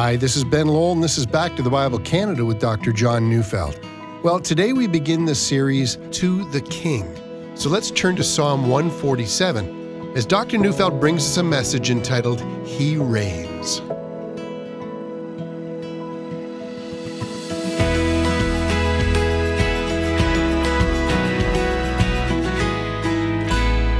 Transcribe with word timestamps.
Hi, 0.00 0.14
this 0.14 0.36
is 0.36 0.44
Ben 0.44 0.68
Lowell, 0.68 0.92
and 0.92 1.02
this 1.02 1.18
is 1.18 1.26
Back 1.26 1.56
to 1.56 1.62
the 1.62 1.70
Bible 1.70 1.98
Canada 1.98 2.44
with 2.44 2.60
Dr. 2.60 2.92
John 2.92 3.28
Neufeld. 3.28 3.80
Well, 4.22 4.38
today 4.38 4.72
we 4.72 4.86
begin 4.86 5.24
the 5.24 5.34
series 5.34 5.98
To 6.12 6.48
the 6.52 6.60
King. 6.60 7.12
So 7.56 7.68
let's 7.68 7.90
turn 7.90 8.14
to 8.14 8.22
Psalm 8.22 8.68
147 8.68 10.12
as 10.14 10.24
Dr. 10.24 10.56
Neufeld 10.56 11.00
brings 11.00 11.24
us 11.24 11.36
a 11.38 11.42
message 11.42 11.90
entitled 11.90 12.40
He 12.64 12.96
Reigns. 12.96 13.80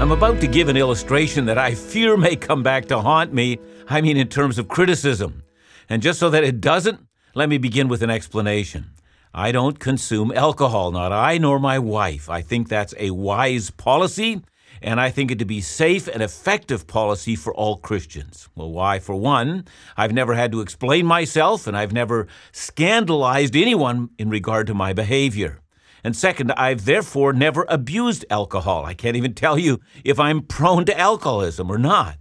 I'm 0.00 0.12
about 0.12 0.40
to 0.42 0.46
give 0.46 0.68
an 0.68 0.76
illustration 0.76 1.44
that 1.46 1.58
I 1.58 1.74
fear 1.74 2.16
may 2.16 2.36
come 2.36 2.62
back 2.62 2.86
to 2.86 3.00
haunt 3.00 3.32
me. 3.32 3.58
I 3.88 4.00
mean, 4.00 4.16
in 4.16 4.28
terms 4.28 4.60
of 4.60 4.68
criticism. 4.68 5.42
And 5.88 6.02
just 6.02 6.20
so 6.20 6.28
that 6.30 6.44
it 6.44 6.60
doesn't, 6.60 7.00
let 7.34 7.48
me 7.48 7.58
begin 7.58 7.88
with 7.88 8.02
an 8.02 8.10
explanation. 8.10 8.90
I 9.32 9.52
don't 9.52 9.78
consume 9.78 10.32
alcohol, 10.32 10.90
not 10.90 11.12
I 11.12 11.38
nor 11.38 11.58
my 11.58 11.78
wife. 11.78 12.28
I 12.28 12.42
think 12.42 12.68
that's 12.68 12.94
a 12.98 13.10
wise 13.10 13.70
policy, 13.70 14.42
and 14.82 15.00
I 15.00 15.10
think 15.10 15.30
it 15.30 15.38
to 15.38 15.44
be 15.44 15.60
safe 15.60 16.08
and 16.08 16.22
effective 16.22 16.86
policy 16.86 17.36
for 17.36 17.54
all 17.54 17.76
Christians. 17.76 18.48
Well, 18.54 18.70
why? 18.70 18.98
For 18.98 19.14
one, 19.14 19.66
I've 19.96 20.12
never 20.12 20.34
had 20.34 20.52
to 20.52 20.60
explain 20.60 21.06
myself, 21.06 21.66
and 21.66 21.76
I've 21.76 21.92
never 21.92 22.26
scandalized 22.52 23.56
anyone 23.56 24.10
in 24.18 24.30
regard 24.30 24.66
to 24.68 24.74
my 24.74 24.92
behavior. 24.92 25.60
And 26.04 26.16
second, 26.16 26.52
I've 26.52 26.84
therefore 26.84 27.32
never 27.32 27.66
abused 27.68 28.24
alcohol. 28.30 28.84
I 28.84 28.94
can't 28.94 29.16
even 29.16 29.34
tell 29.34 29.58
you 29.58 29.80
if 30.04 30.18
I'm 30.20 30.42
prone 30.42 30.84
to 30.86 30.98
alcoholism 30.98 31.70
or 31.70 31.78
not. 31.78 32.16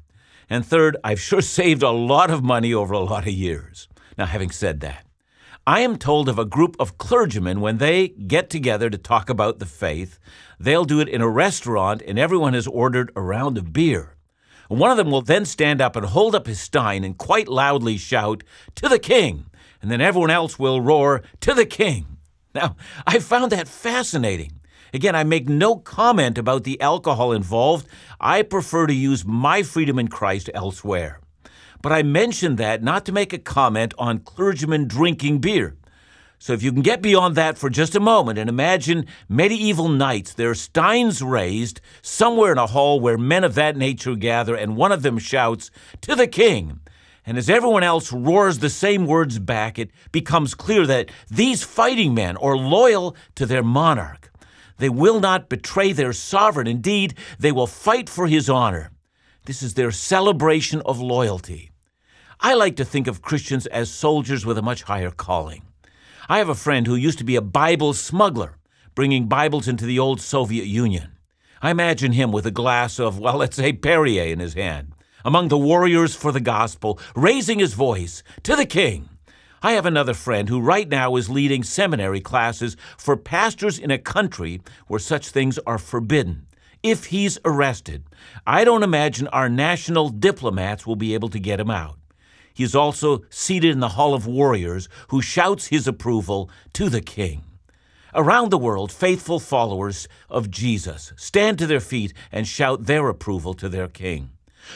And 0.50 0.66
third, 0.66 0.98
I've 1.04 1.20
sure 1.20 1.42
saved 1.60 1.84
a 1.84 1.92
lot 1.92 2.32
of 2.32 2.44
money 2.44 2.74
over 2.74 2.94
a 2.94 3.00
lot 3.00 3.28
of 3.28 3.34
years. 3.34 3.88
Now, 4.18 4.26
having 4.26 4.52
said 4.52 4.80
that, 4.82 5.06
I 5.66 5.82
am 5.82 5.98
told 5.98 6.30
of 6.30 6.40
a 6.40 6.46
group 6.46 6.78
of 6.80 6.98
clergymen 6.98 7.60
when 7.60 7.78
they 7.78 8.08
get 8.08 8.50
together 8.50 8.90
to 8.90 8.98
talk 8.98 9.30
about 9.30 9.60
the 9.60 9.66
faith, 9.66 10.18
they'll 10.60 10.86
do 10.86 11.02
it 11.02 11.10
in 11.10 11.22
a 11.22 11.28
restaurant 11.28 12.02
and 12.08 12.18
everyone 12.18 12.54
has 12.54 12.68
ordered 12.68 13.12
a 13.16 13.22
round 13.22 13.58
of 13.58 13.74
beer. 13.74 14.16
One 14.70 14.92
of 14.92 14.98
them 14.98 15.12
will 15.12 15.22
then 15.22 15.46
stand 15.46 15.82
up 15.82 15.96
and 15.96 16.06
hold 16.06 16.36
up 16.36 16.48
his 16.48 16.60
stein 16.60 17.04
and 17.04 17.18
quite 17.18 17.48
loudly 17.48 17.98
shout, 17.98 18.44
To 18.76 18.90
the 18.90 19.00
king! 19.00 19.46
And 19.82 19.92
then 19.92 20.02
everyone 20.02 20.32
else 20.32 20.58
will 20.58 20.82
roar, 20.82 21.22
To 21.42 21.54
the 21.54 21.66
king! 21.66 22.18
Now, 22.54 22.76
I 23.06 23.20
found 23.20 23.52
that 23.52 23.68
fascinating. 23.68 24.57
Again, 24.94 25.16
I 25.16 25.24
make 25.24 25.50
no 25.50 25.76
comment 25.76 26.38
about 26.38 26.64
the 26.64 26.80
alcohol 26.82 27.32
involved. 27.32 27.88
I 28.20 28.42
prefer 28.42 28.88
to 28.88 28.94
use 28.94 29.26
my 29.26 29.64
freedom 29.64 30.00
in 30.00 30.08
Christ 30.08 30.50
elsewhere. 30.54 31.20
But 31.82 31.92
I 31.92 32.04
mention 32.04 32.56
that 32.56 32.84
not 32.84 33.06
to 33.06 33.12
make 33.12 33.34
a 33.34 33.38
comment 33.38 33.94
on 33.98 34.20
clergymen 34.20 34.88
drinking 34.88 35.40
beer. 35.40 35.76
So 36.40 36.54
if 36.54 36.62
you 36.62 36.72
can 36.72 36.84
get 36.84 37.02
beyond 37.02 37.36
that 37.36 37.58
for 37.58 37.70
just 37.70 37.96
a 37.96 38.00
moment 38.00 38.38
and 38.38 38.50
imagine 38.50 39.08
medieval 39.28 39.90
knights, 39.90 40.34
their 40.34 40.54
steins 40.54 41.22
raised, 41.22 41.82
somewhere 42.02 42.52
in 42.52 42.60
a 42.60 42.68
hall 42.68 43.00
where 43.00 43.18
men 43.18 43.44
of 43.44 43.56
that 43.56 43.76
nature 43.76 44.16
gather, 44.16 44.56
and 44.56 44.76
one 44.76 44.92
of 44.92 45.02
them 45.02 45.18
shouts, 45.18 45.72
To 46.02 46.16
the 46.16 46.28
king! 46.28 46.80
And 47.26 47.38
as 47.38 47.50
everyone 47.50 47.84
else 47.84 48.14
roars 48.14 48.60
the 48.60 48.70
same 48.70 49.06
words 49.06 49.40
back, 49.40 49.78
it 49.78 49.92
becomes 50.12 50.54
clear 50.54 50.86
that 50.86 51.10
these 51.30 51.64
fighting 51.64 52.14
men 52.14 52.38
are 52.38 52.56
loyal 52.56 53.18
to 53.36 53.46
their 53.46 53.64
monarch. 53.64 54.32
They 54.78 54.90
will 54.90 55.20
not 55.20 55.50
betray 55.50 55.92
their 55.92 56.14
sovereign. 56.14 56.68
Indeed, 56.68 57.16
they 57.40 57.52
will 57.52 57.68
fight 57.68 58.10
for 58.10 58.28
his 58.28 58.50
honor. 58.50 58.92
This 59.46 59.64
is 59.64 59.74
their 59.74 59.92
celebration 59.92 60.82
of 60.86 61.00
loyalty. 61.00 61.72
I 62.40 62.54
like 62.54 62.76
to 62.76 62.86
think 62.86 63.08
of 63.08 63.22
Christians 63.22 63.66
as 63.68 63.90
soldiers 63.90 64.46
with 64.46 64.58
a 64.58 64.62
much 64.62 64.84
higher 64.84 65.12
calling. 65.12 65.64
I 66.30 66.38
have 66.38 66.50
a 66.50 66.56
friend 66.56 66.86
who 66.86 66.96
used 66.96 67.18
to 67.20 67.24
be 67.24 67.36
a 67.36 67.42
Bible 67.42 67.94
smuggler, 67.94 68.58
bringing 68.94 69.28
Bibles 69.28 69.68
into 69.68 69.86
the 69.86 69.98
old 69.98 70.22
Soviet 70.22 70.66
Union. 70.66 71.14
I 71.62 71.72
imagine 71.72 72.12
him 72.12 72.32
with 72.32 72.46
a 72.46 72.52
glass 72.52 73.00
of, 73.00 73.20
well, 73.20 73.38
let's 73.38 73.56
say 73.56 73.74
Perrier 73.74 74.26
in 74.26 74.40
his 74.40 74.54
hand 74.54 74.94
among 75.28 75.50
the 75.50 75.58
warriors 75.58 76.16
for 76.16 76.32
the 76.32 76.40
gospel, 76.40 76.98
raising 77.14 77.60
his 77.60 77.74
voice 77.74 78.24
to 78.44 78.56
the 78.56 78.66
king. 78.66 79.10
I 79.64 79.72
have 79.72 79.88
another 79.88 80.14
friend 80.14 80.50
who 80.50 80.60
right 80.62 80.88
now 80.88 81.16
is 81.16 81.30
leading 81.30 81.64
seminary 81.64 82.22
classes 82.22 82.78
for 82.98 83.18
pastors 83.18 83.80
in 83.80 83.90
a 83.90 83.98
country 83.98 84.62
where 84.88 85.00
such 85.00 85.30
things 85.30 85.58
are 85.66 85.80
forbidden. 85.80 86.46
If 86.84 87.06
he's 87.06 87.40
arrested, 87.44 88.04
I 88.46 88.64
don't 88.64 88.84
imagine 88.84 89.28
our 89.30 89.50
national 89.50 90.10
diplomats 90.10 90.86
will 90.86 90.96
be 90.96 91.16
able 91.16 91.30
to 91.30 91.40
get 91.40 91.60
him 91.60 91.72
out. 91.72 91.98
He 92.54 92.64
is 92.64 92.76
also 92.76 93.24
seated 93.30 93.72
in 93.72 93.80
the 93.80 93.90
Hall 93.90 94.14
of 94.14 94.28
Warriors 94.28 94.90
who 95.10 95.22
shouts 95.22 95.68
his 95.68 95.88
approval 95.88 96.50
to 96.74 96.90
the 96.90 97.02
king. 97.02 97.44
Around 98.14 98.52
the 98.52 98.58
world, 98.58 98.92
faithful 98.92 99.40
followers 99.40 100.08
of 100.30 100.52
Jesus 100.52 101.14
stand 101.18 101.60
to 101.60 101.68
their 101.68 101.80
feet 101.80 102.14
and 102.32 102.48
shout 102.48 102.86
their 102.86 103.10
approval 103.10 103.54
to 103.56 103.70
their 103.70 103.88
king. 103.88 104.32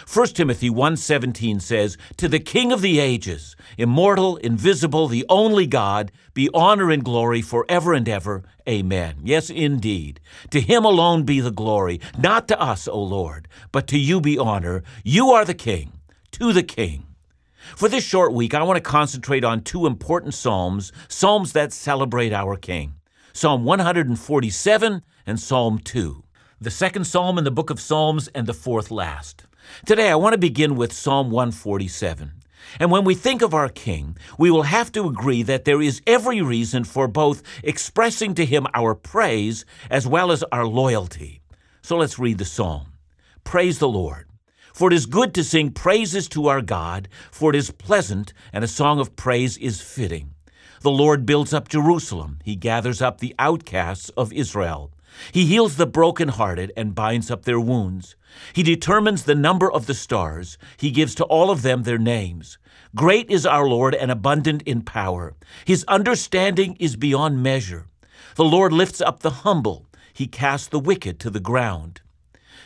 1 0.05 0.35
Timothy 0.35 0.69
1:17 0.69 1.59
says, 1.59 1.97
"To 2.17 2.27
the 2.27 2.39
King 2.39 2.71
of 2.71 2.81
the 2.81 2.99
ages, 2.99 3.55
immortal, 3.77 4.37
invisible, 4.37 5.07
the 5.07 5.25
only 5.29 5.67
God, 5.67 6.11
be 6.33 6.49
honor 6.53 6.91
and 6.91 7.03
glory 7.03 7.41
forever 7.41 7.93
and 7.93 8.07
ever. 8.07 8.43
Amen." 8.67 9.17
Yes, 9.23 9.49
indeed. 9.49 10.19
To 10.51 10.61
him 10.61 10.85
alone 10.85 11.23
be 11.23 11.39
the 11.39 11.51
glory, 11.51 11.99
not 12.17 12.47
to 12.47 12.61
us, 12.61 12.87
O 12.87 13.01
Lord, 13.01 13.47
but 13.71 13.87
to 13.87 13.97
you 13.97 14.21
be 14.21 14.37
honor. 14.37 14.83
You 15.03 15.31
are 15.31 15.45
the 15.45 15.53
King. 15.53 15.93
To 16.31 16.53
the 16.53 16.63
King. 16.63 17.05
For 17.75 17.87
this 17.87 18.03
short 18.03 18.33
week, 18.33 18.53
I 18.53 18.63
want 18.63 18.77
to 18.77 18.81
concentrate 18.81 19.43
on 19.43 19.61
two 19.61 19.85
important 19.85 20.33
psalms, 20.33 20.91
psalms 21.07 21.53
that 21.53 21.73
celebrate 21.73 22.33
our 22.33 22.55
King. 22.55 22.95
Psalm 23.33 23.63
147 23.63 25.03
and 25.25 25.39
Psalm 25.39 25.79
2. 25.79 26.23
The 26.59 26.71
second 26.71 27.05
psalm 27.05 27.37
in 27.37 27.43
the 27.43 27.51
book 27.51 27.69
of 27.69 27.79
Psalms 27.79 28.27
and 28.29 28.45
the 28.45 28.53
fourth 28.53 28.91
last. 28.91 29.45
Today, 29.85 30.09
I 30.09 30.15
want 30.15 30.33
to 30.33 30.37
begin 30.37 30.75
with 30.75 30.93
Psalm 30.93 31.31
147. 31.31 32.33
And 32.79 32.91
when 32.91 33.03
we 33.03 33.15
think 33.15 33.41
of 33.41 33.53
our 33.53 33.69
King, 33.69 34.17
we 34.37 34.51
will 34.51 34.63
have 34.63 34.91
to 34.93 35.07
agree 35.07 35.43
that 35.43 35.65
there 35.65 35.81
is 35.81 36.01
every 36.07 36.41
reason 36.41 36.83
for 36.83 37.07
both 37.07 37.43
expressing 37.63 38.33
to 38.35 38.45
him 38.45 38.67
our 38.73 38.95
praise 38.95 39.65
as 39.89 40.07
well 40.07 40.31
as 40.31 40.43
our 40.51 40.65
loyalty. 40.65 41.41
So 41.81 41.97
let's 41.97 42.19
read 42.19 42.37
the 42.37 42.45
psalm. 42.45 42.93
Praise 43.43 43.79
the 43.79 43.89
Lord. 43.89 44.27
For 44.73 44.87
it 44.87 44.93
is 44.93 45.05
good 45.05 45.33
to 45.33 45.43
sing 45.43 45.71
praises 45.71 46.29
to 46.29 46.47
our 46.47 46.61
God, 46.61 47.09
for 47.31 47.49
it 47.49 47.55
is 47.55 47.71
pleasant, 47.71 48.33
and 48.53 48.63
a 48.63 48.67
song 48.67 48.99
of 48.99 49.15
praise 49.15 49.57
is 49.57 49.81
fitting. 49.81 50.35
The 50.81 50.91
Lord 50.91 51.25
builds 51.25 51.53
up 51.53 51.67
Jerusalem, 51.67 52.39
he 52.43 52.55
gathers 52.55 53.01
up 53.01 53.19
the 53.19 53.35
outcasts 53.37 54.09
of 54.17 54.33
Israel. 54.33 54.91
He 55.31 55.45
heals 55.45 55.77
the 55.77 55.85
brokenhearted 55.85 56.71
and 56.75 56.95
binds 56.95 57.29
up 57.29 57.45
their 57.45 57.59
wounds. 57.59 58.15
He 58.53 58.63
determines 58.63 59.23
the 59.23 59.35
number 59.35 59.71
of 59.71 59.85
the 59.85 59.93
stars. 59.93 60.57
He 60.77 60.91
gives 60.91 61.15
to 61.15 61.25
all 61.25 61.51
of 61.51 61.61
them 61.61 61.83
their 61.83 61.97
names. 61.97 62.57
Great 62.95 63.29
is 63.29 63.45
our 63.45 63.67
Lord 63.67 63.93
and 63.95 64.11
abundant 64.11 64.61
in 64.63 64.81
power. 64.81 65.35
His 65.65 65.85
understanding 65.87 66.75
is 66.79 66.95
beyond 66.95 67.43
measure. 67.43 67.87
The 68.35 68.43
Lord 68.43 68.73
lifts 68.73 69.01
up 69.01 69.19
the 69.19 69.29
humble. 69.29 69.85
He 70.13 70.27
casts 70.27 70.67
the 70.67 70.79
wicked 70.79 71.19
to 71.19 71.29
the 71.29 71.39
ground. 71.39 72.01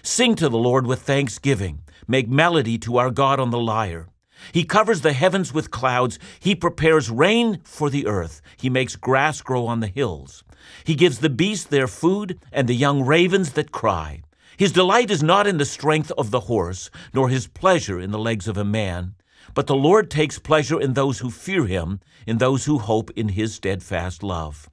Sing 0.02 0.36
to 0.36 0.50
the 0.50 0.58
Lord 0.58 0.86
with 0.88 1.02
thanksgiving. 1.02 1.82
Make 2.08 2.30
melody 2.30 2.78
to 2.80 2.98
our 2.98 3.12
God 3.12 3.40
on 3.40 3.50
the 3.50 3.60
lyre. 3.60 4.10
He 4.52 4.64
covers 4.64 5.02
the 5.02 5.14
heavens 5.14 5.54
with 5.54 5.72
clouds. 5.72 6.20
He 6.40 6.56
prepares 6.56 7.10
rain 7.10 7.62
for 7.64 7.90
the 7.90 8.06
earth. 8.06 8.42
He 8.58 8.70
makes 8.70 8.96
grass 8.96 9.42
grow 9.42 9.66
on 9.66 9.80
the 9.80 9.88
hills. 9.88 10.44
He 10.84 10.96
gives 10.96 11.20
the 11.20 11.30
beasts 11.30 11.66
their 11.66 11.88
food 11.88 12.40
and 12.52 12.68
the 12.68 12.76
young 12.76 13.06
ravens 13.06 13.54
that 13.54 13.72
cry. 13.72 14.22
His 14.58 14.72
delight 14.72 15.12
is 15.12 15.22
not 15.22 15.48
in 15.48 15.58
the 15.58 15.66
strength 15.66 16.12
of 16.18 16.32
the 16.32 16.42
horse, 16.42 16.90
nor 17.14 17.30
his 17.30 17.48
pleasure 17.48 18.00
in 18.00 18.12
the 18.12 18.20
legs 18.20 18.48
of 18.48 18.58
a 18.58 18.64
man. 18.64 19.16
But 19.54 19.68
the 19.68 19.76
Lord 19.76 20.10
takes 20.10 20.40
pleasure 20.40 20.80
in 20.80 20.94
those 20.94 21.20
who 21.20 21.30
fear 21.30 21.66
him, 21.66 22.00
in 22.26 22.38
those 22.38 22.66
who 22.66 22.78
hope 22.78 23.12
in 23.12 23.30
his 23.30 23.54
steadfast 23.54 24.24
love. 24.24 24.70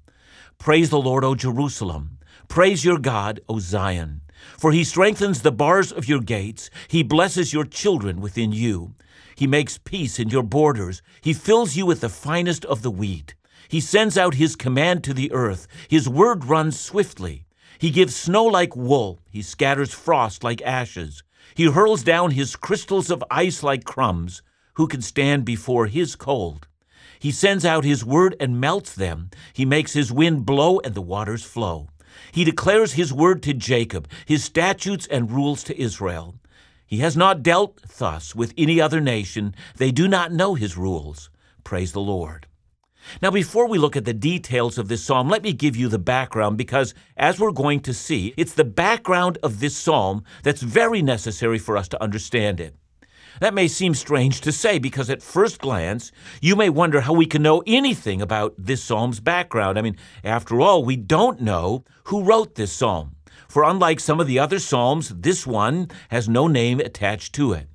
Praise 0.59 0.91
the 0.91 1.01
Lord, 1.01 1.25
O 1.25 1.35
Jerusalem. 1.35 2.19
Praise 2.49 2.85
your 2.85 2.99
God, 2.99 3.41
O 3.49 3.59
Zion. 3.59 4.21
For 4.59 4.73
he 4.73 4.85
strengthens 4.85 5.43
the 5.43 5.53
bars 5.53 5.93
of 5.93 6.09
your 6.09 6.21
gates. 6.21 6.71
He 6.89 7.03
blesses 7.03 7.53
your 7.53 7.65
children 7.65 8.21
within 8.21 8.53
you. 8.53 8.95
He 9.35 9.47
makes 9.47 9.79
peace 9.79 10.19
in 10.19 10.29
your 10.29 10.43
borders. 10.43 11.03
He 11.21 11.33
fills 11.33 11.77
you 11.77 11.87
with 11.87 12.01
the 12.01 12.09
finest 12.09 12.65
of 12.67 12.83
the 12.83 12.91
wheat. 12.91 13.35
He 13.73 13.81
sends 13.81 14.19
out 14.19 14.35
his 14.35 14.55
command 14.55 15.03
to 15.05 15.15
the 15.15 15.33
earth. 15.33 15.67
His 15.89 16.07
word 16.07 16.45
runs 16.45 16.79
swiftly. 16.79 17.47
He 17.79 17.89
gives 17.89 18.15
snow 18.15 18.45
like 18.45 18.77
wool. 18.77 19.23
He 19.31 19.41
scatters 19.41 19.95
frost 19.95 20.45
like 20.45 20.61
ashes. 20.61 21.23
He 21.55 21.71
hurls 21.71 22.03
down 22.03 22.33
his 22.33 22.55
crystals 22.55 23.11
of 23.11 23.25
ice 23.31 23.63
like 23.63 23.85
crumbs. 23.85 24.43
Who 24.75 24.87
can 24.87 25.01
stand 25.01 25.47
before 25.47 25.87
his 25.87 26.17
cold? 26.17 26.69
He 27.19 27.31
sends 27.31 27.65
out 27.65 27.83
his 27.83 28.05
word 28.05 28.37
and 28.39 28.61
melts 28.61 28.95
them. 28.95 29.31
He 29.55 29.65
makes 29.65 29.95
his 29.95 30.13
wind 30.13 30.45
blow 30.45 30.79
and 30.81 30.95
the 30.95 31.01
waters 31.01 31.43
flow. 31.43 31.89
He 32.31 32.45
declares 32.45 32.93
his 32.93 33.11
word 33.11 33.43
to 33.45 33.55
Jacob, 33.55 34.07
his 34.27 34.45
statutes 34.45 35.07
and 35.07 35.33
rules 35.33 35.65
to 35.65 35.81
Israel. 35.81 36.35
He 36.87 36.99
has 36.99 37.17
not 37.17 37.43
dealt 37.43 37.81
thus 37.97 38.35
with 38.35 38.53
any 38.59 38.83
other 38.83 39.01
nation. 39.01 39.55
They 39.79 39.93
do 39.93 40.09
not 40.09 40.31
know 40.31 40.57
his 40.57 40.77
rules. 40.77 41.31
Praise 41.65 41.93
the 41.93 42.01
Lord. 42.03 42.47
Now, 43.21 43.31
before 43.31 43.69
we 43.69 43.79
look 43.79 43.97
at 43.97 44.05
the 44.05 44.15
details 44.15 44.79
of 44.79 44.89
this 44.89 45.05
psalm, 45.05 45.29
let 45.29 45.43
me 45.43 45.53
give 45.53 45.77
you 45.77 45.89
the 45.89 45.99
background 45.99 46.57
because, 46.57 46.95
as 47.17 47.39
we're 47.39 47.53
going 47.53 47.81
to 47.81 47.95
see, 47.95 48.35
it's 48.37 48.55
the 48.55 48.65
background 48.65 49.39
of 49.43 49.61
this 49.61 49.77
psalm 49.77 50.25
that's 50.43 50.63
very 50.63 51.03
necessary 51.03 51.59
for 51.59 51.77
us 51.77 51.89
to 51.89 52.03
understand 52.03 52.61
it. 52.61 52.75
That 53.41 53.55
may 53.55 53.67
seem 53.67 53.95
strange 53.95 54.41
to 54.43 54.53
say 54.53 54.79
because, 54.79 55.11
at 55.11 55.23
first 55.23 55.59
glance, 55.61 56.13
you 56.41 56.55
may 56.55 56.69
wonder 56.69 57.01
how 57.01 57.13
we 57.13 57.27
can 57.27 57.43
know 57.43 57.63
anything 57.67 58.21
about 58.21 58.55
this 58.59 58.83
psalm's 58.85 59.21
background. 59.21 59.79
I 59.79 59.83
mean, 59.83 59.97
after 60.23 60.61
all, 60.61 60.85
we 60.85 60.97
don't 60.97 61.41
know 61.41 61.85
who 62.05 62.23
wrote 62.23 62.55
this 62.55 62.73
psalm. 62.73 63.17
For 63.49 63.65
unlike 63.65 64.01
some 64.01 64.21
of 64.21 64.27
the 64.27 64.39
other 64.39 64.59
psalms, 64.59 65.11
this 65.11 65.47
one 65.47 65.89
has 66.11 66.29
no 66.29 66.47
name 66.47 66.81
attached 66.81 67.35
to 67.35 67.53
it. 67.53 67.69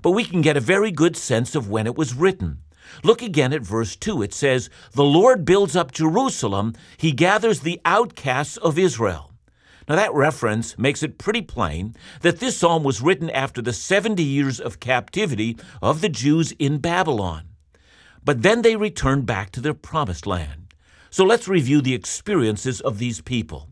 But 0.00 0.12
we 0.12 0.24
can 0.24 0.40
get 0.40 0.56
a 0.56 0.60
very 0.60 0.90
good 0.90 1.16
sense 1.16 1.54
of 1.54 1.68
when 1.68 1.86
it 1.86 1.96
was 1.96 2.14
written. 2.14 2.58
Look 3.02 3.22
again 3.22 3.52
at 3.52 3.62
verse 3.62 3.96
2. 3.96 4.22
It 4.22 4.34
says, 4.34 4.70
The 4.92 5.04
Lord 5.04 5.44
builds 5.44 5.76
up 5.76 5.92
Jerusalem, 5.92 6.74
he 6.96 7.12
gathers 7.12 7.60
the 7.60 7.80
outcasts 7.84 8.56
of 8.56 8.78
Israel. 8.78 9.32
Now, 9.88 9.96
that 9.96 10.14
reference 10.14 10.78
makes 10.78 11.02
it 11.02 11.18
pretty 11.18 11.42
plain 11.42 11.96
that 12.20 12.38
this 12.38 12.56
psalm 12.56 12.84
was 12.84 13.02
written 13.02 13.28
after 13.30 13.60
the 13.60 13.72
70 13.72 14.22
years 14.22 14.60
of 14.60 14.80
captivity 14.80 15.56
of 15.82 16.00
the 16.00 16.08
Jews 16.08 16.52
in 16.52 16.78
Babylon. 16.78 17.48
But 18.24 18.42
then 18.42 18.62
they 18.62 18.76
returned 18.76 19.26
back 19.26 19.50
to 19.52 19.60
their 19.60 19.74
promised 19.74 20.26
land. 20.26 20.74
So 21.10 21.24
let's 21.24 21.48
review 21.48 21.82
the 21.82 21.94
experiences 21.94 22.80
of 22.80 22.98
these 22.98 23.20
people. 23.20 23.68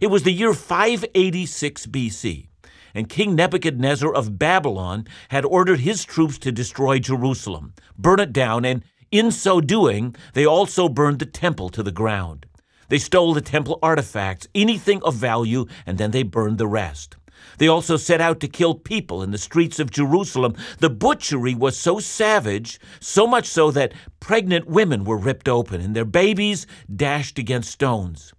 It 0.00 0.08
was 0.08 0.24
the 0.24 0.32
year 0.32 0.52
586 0.52 1.86
BC 1.86 2.48
and 2.96 3.10
King 3.10 3.34
Nebuchadnezzar 3.34 4.12
of 4.12 4.38
Babylon 4.38 5.06
had 5.28 5.44
ordered 5.44 5.80
his 5.80 6.02
troops 6.02 6.38
to 6.38 6.50
destroy 6.50 6.98
Jerusalem, 6.98 7.74
burn 7.98 8.20
it 8.20 8.32
down, 8.32 8.64
and 8.64 8.82
in 9.12 9.30
so 9.30 9.60
doing, 9.60 10.16
they 10.32 10.46
also 10.46 10.88
burned 10.88 11.18
the 11.18 11.26
temple 11.26 11.68
to 11.68 11.82
the 11.82 11.92
ground. 11.92 12.46
They 12.88 12.98
stole 12.98 13.34
the 13.34 13.42
temple 13.42 13.78
artifacts, 13.82 14.48
anything 14.54 15.02
of 15.02 15.14
value, 15.14 15.66
and 15.84 15.98
then 15.98 16.10
they 16.10 16.22
burned 16.22 16.56
the 16.56 16.66
rest. 16.66 17.16
They 17.58 17.68
also 17.68 17.98
set 17.98 18.22
out 18.22 18.40
to 18.40 18.48
kill 18.48 18.74
people 18.74 19.22
in 19.22 19.30
the 19.30 19.38
streets 19.38 19.78
of 19.78 19.90
Jerusalem. 19.90 20.54
The 20.78 20.90
butchery 20.90 21.54
was 21.54 21.78
so 21.78 21.98
savage, 21.98 22.80
so 22.98 23.26
much 23.26 23.46
so 23.46 23.70
that 23.72 23.92
pregnant 24.20 24.66
women 24.66 25.04
were 25.04 25.18
ripped 25.18 25.48
open 25.48 25.82
and 25.82 25.94
their 25.94 26.06
babies 26.06 26.66
dashed 26.94 27.38
against 27.38 27.70
stones 27.70 28.32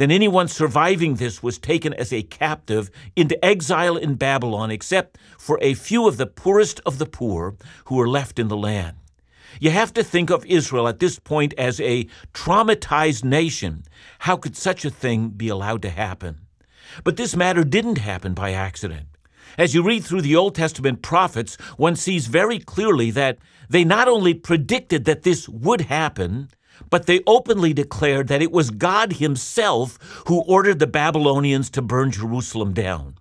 then 0.00 0.10
anyone 0.10 0.48
surviving 0.48 1.16
this 1.16 1.42
was 1.42 1.58
taken 1.58 1.92
as 1.92 2.10
a 2.10 2.22
captive 2.22 2.90
into 3.14 3.44
exile 3.44 3.98
in 3.98 4.14
Babylon, 4.14 4.70
except 4.70 5.18
for 5.38 5.58
a 5.60 5.74
few 5.74 6.08
of 6.08 6.16
the 6.16 6.26
poorest 6.26 6.80
of 6.86 6.96
the 6.96 7.04
poor 7.04 7.56
who 7.84 7.96
were 7.96 8.08
left 8.08 8.38
in 8.38 8.48
the 8.48 8.56
land. 8.56 8.96
You 9.60 9.70
have 9.70 9.92
to 9.94 10.02
think 10.02 10.30
of 10.30 10.46
Israel 10.46 10.88
at 10.88 11.00
this 11.00 11.18
point 11.18 11.52
as 11.58 11.80
a 11.80 12.06
traumatized 12.32 13.24
nation. 13.24 13.82
How 14.20 14.36
could 14.36 14.56
such 14.56 14.86
a 14.86 14.90
thing 14.90 15.28
be 15.28 15.48
allowed 15.48 15.82
to 15.82 15.90
happen? 15.90 16.46
But 17.04 17.18
this 17.18 17.36
matter 17.36 17.62
didn't 17.62 17.98
happen 17.98 18.32
by 18.32 18.52
accident. 18.52 19.06
As 19.58 19.74
you 19.74 19.82
read 19.82 20.04
through 20.04 20.22
the 20.22 20.36
Old 20.36 20.54
Testament 20.54 21.02
prophets, 21.02 21.56
one 21.76 21.94
sees 21.96 22.26
very 22.26 22.58
clearly 22.58 23.10
that 23.10 23.38
they 23.68 23.84
not 23.84 24.08
only 24.08 24.32
predicted 24.32 25.04
that 25.04 25.24
this 25.24 25.46
would 25.48 25.82
happen, 25.82 26.48
but 26.88 27.06
they 27.06 27.20
openly 27.26 27.72
declared 27.72 28.28
that 28.28 28.42
it 28.42 28.52
was 28.52 28.70
God 28.70 29.14
Himself 29.14 29.98
who 30.26 30.42
ordered 30.42 30.78
the 30.78 30.86
Babylonians 30.86 31.70
to 31.70 31.82
burn 31.82 32.10
Jerusalem 32.10 32.72
down. 32.72 33.16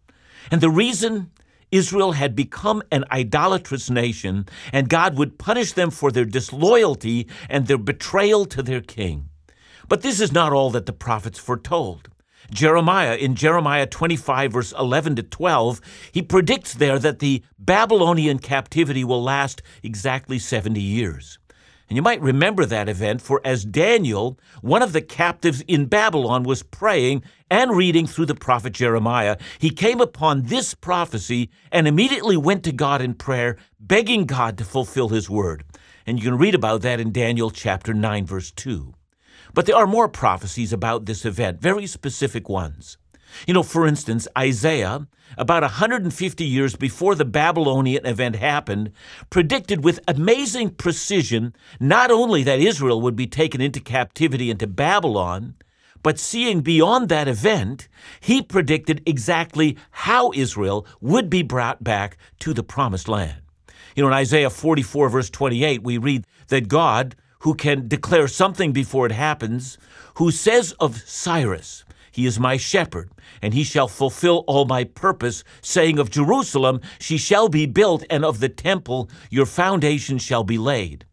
And 0.51 0.61
the 0.61 0.69
reason 0.69 1.31
Israel 1.71 2.13
had 2.13 2.35
become 2.35 2.81
an 2.91 3.05
idolatrous 3.11 3.89
nation, 3.89 4.47
and 4.73 4.89
God 4.89 5.17
would 5.17 5.37
punish 5.37 5.73
them 5.73 5.91
for 5.91 6.11
their 6.11 6.25
disloyalty 6.25 7.27
and 7.49 7.67
their 7.67 7.77
betrayal 7.77 8.45
to 8.45 8.63
their 8.63 8.81
king. 8.81 9.29
But 9.87 10.01
this 10.01 10.19
is 10.19 10.31
not 10.31 10.53
all 10.53 10.69
that 10.71 10.85
the 10.85 10.93
prophets 10.93 11.39
foretold. 11.39 12.09
Jeremiah, 12.51 13.15
in 13.15 13.35
Jeremiah 13.35 13.85
25, 13.85 14.53
verse 14.53 14.73
11 14.77 15.17
to 15.17 15.23
12, 15.23 15.81
he 16.11 16.21
predicts 16.21 16.73
there 16.73 16.97
that 16.97 17.19
the 17.19 17.43
Babylonian 17.59 18.39
captivity 18.39 19.03
will 19.03 19.21
last 19.21 19.61
exactly 19.83 20.39
70 20.39 20.79
years. 20.79 21.38
And 21.89 21.95
you 21.95 22.03
might 22.03 22.21
remember 22.21 22.65
that 22.65 22.87
event, 22.87 23.19
for 23.19 23.41
as 23.43 23.65
Daniel, 23.65 24.39
one 24.61 24.83
of 24.83 24.93
the 24.93 25.01
captives 25.01 25.61
in 25.61 25.87
Babylon, 25.87 26.43
was 26.43 26.61
praying 26.61 27.23
and 27.49 27.75
reading 27.75 28.05
through 28.05 28.27
the 28.27 28.35
prophet 28.35 28.73
Jeremiah, 28.73 29.37
he 29.57 29.71
came 29.71 29.99
upon 29.99 30.43
this 30.43 30.75
prophecy 30.75 31.49
and 31.71 31.87
immediately 31.87 32.37
went 32.37 32.63
to 32.65 32.71
God 32.71 33.01
in 33.01 33.15
prayer, 33.15 33.57
begging 33.79 34.25
God 34.25 34.55
to 34.59 34.65
fulfill 34.65 35.09
his 35.09 35.31
word. 35.31 35.63
And 36.05 36.19
you 36.19 36.25
can 36.25 36.37
read 36.37 36.53
about 36.53 36.83
that 36.83 36.99
in 36.99 37.11
Daniel 37.11 37.49
chapter 37.49 37.91
9, 37.91 38.23
verse 38.23 38.51
2. 38.51 38.93
But 39.55 39.65
there 39.65 39.75
are 39.75 39.87
more 39.87 40.07
prophecies 40.07 40.71
about 40.71 41.07
this 41.07 41.25
event, 41.25 41.59
very 41.59 41.87
specific 41.87 42.47
ones. 42.47 42.98
You 43.47 43.53
know, 43.53 43.63
for 43.63 43.87
instance, 43.87 44.27
Isaiah, 44.37 45.07
about 45.37 45.63
150 45.63 46.43
years 46.43 46.75
before 46.75 47.15
the 47.15 47.25
Babylonian 47.25 48.05
event 48.05 48.35
happened, 48.35 48.91
predicted 49.29 49.83
with 49.83 49.99
amazing 50.07 50.71
precision 50.71 51.55
not 51.79 52.11
only 52.11 52.43
that 52.43 52.59
Israel 52.59 53.01
would 53.01 53.15
be 53.15 53.27
taken 53.27 53.61
into 53.61 53.79
captivity 53.79 54.49
into 54.49 54.67
Babylon, 54.67 55.55
but 56.01 56.17
seeing 56.17 56.61
beyond 56.61 57.09
that 57.09 57.27
event, 57.27 57.87
he 58.19 58.41
predicted 58.41 59.01
exactly 59.05 59.77
how 59.91 60.31
Israel 60.33 60.87
would 61.01 61.29
be 61.29 61.43
brought 61.43 61.83
back 61.83 62.17
to 62.39 62.53
the 62.53 62.63
promised 62.63 63.07
land. 63.09 63.41
You 63.95 64.03
know, 64.03 64.07
in 64.07 64.13
Isaiah 64.13 64.49
44, 64.49 65.09
verse 65.09 65.29
28, 65.29 65.83
we 65.83 65.97
read 65.97 66.25
that 66.47 66.67
God, 66.69 67.15
who 67.39 67.53
can 67.53 67.87
declare 67.87 68.27
something 68.27 68.71
before 68.71 69.05
it 69.05 69.11
happens, 69.11 69.77
who 70.15 70.31
says 70.31 70.73
of 70.79 70.97
Cyrus, 71.01 71.83
he 72.11 72.25
is 72.25 72.39
my 72.39 72.57
shepherd, 72.57 73.11
and 73.41 73.53
he 73.53 73.63
shall 73.63 73.87
fulfill 73.87 74.43
all 74.47 74.65
my 74.65 74.83
purpose, 74.83 75.43
saying 75.61 75.99
of 75.99 76.09
Jerusalem, 76.09 76.81
She 76.99 77.17
shall 77.17 77.49
be 77.49 77.65
built, 77.65 78.03
and 78.09 78.25
of 78.25 78.39
the 78.39 78.49
temple, 78.49 79.09
Your 79.29 79.45
foundation 79.45 80.17
shall 80.17 80.43
be 80.43 80.57
laid. 80.57 81.05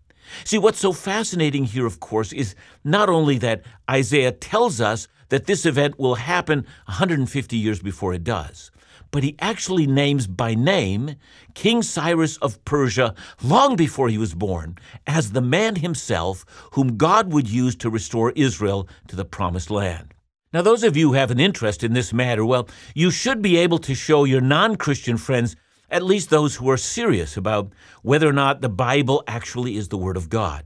See, 0.44 0.58
what's 0.58 0.81
so 0.81 0.93
fascinating 0.93 1.64
here, 1.64 1.87
of 1.87 2.00
course, 2.00 2.32
is 2.32 2.54
not 2.84 3.08
only 3.08 3.38
that 3.38 3.62
Isaiah 3.88 4.32
tells 4.32 4.81
us 4.81 5.08
that 5.28 5.46
this 5.46 5.66
event 5.66 5.98
will 5.98 6.16
happen 6.16 6.66
150 6.87 7.56
years 7.56 7.81
before 7.81 8.12
it 8.14 8.25
does, 8.25 8.70
but 9.10 9.22
he 9.22 9.37
actually 9.38 9.87
names 9.87 10.26
by 10.26 10.54
name 10.54 11.16
King 11.54 11.82
Cyrus 11.82 12.37
of 12.38 12.62
Persia 12.64 13.14
long 13.43 13.76
before 13.76 14.08
he 14.08 14.19
was 14.19 14.34
born 14.34 14.76
as 15.06 15.32
the 15.32 15.41
man 15.41 15.76
himself 15.76 16.44
whom 16.72 16.96
God 16.96 17.32
would 17.32 17.48
use 17.48 17.76
to 17.76 17.91
restore 17.91 18.32
Israel 18.32 18.88
to 19.08 19.17
the 19.17 19.24
promised 19.24 19.70
land. 19.70 20.12
Now, 20.53 20.62
those 20.62 20.84
of 20.84 20.96
you 20.96 21.08
who 21.08 21.15
have 21.15 21.32
an 21.32 21.41
interest 21.41 21.82
in 21.82 21.93
this 21.93 22.12
matter, 22.12 22.44
well, 22.44 22.69
you 22.94 23.10
should 23.10 23.43
be 23.43 23.56
able 23.56 23.79
to 23.79 23.96
show 23.96 24.22
your 24.22 24.41
non 24.41 24.76
Christian 24.76 25.17
friends, 25.17 25.56
at 25.91 26.05
least 26.05 26.31
those 26.31 26.55
who 26.56 26.70
are 26.70 26.76
serious 26.76 27.36
about 27.36 27.72
whether 28.03 28.29
or 28.29 28.32
not 28.32 28.60
the 28.60 28.69
Bible 28.69 29.24
actually 29.26 29.76
is 29.76 29.88
the 29.88 29.98
Word 29.98 30.17
of 30.17 30.29
God. 30.29 30.65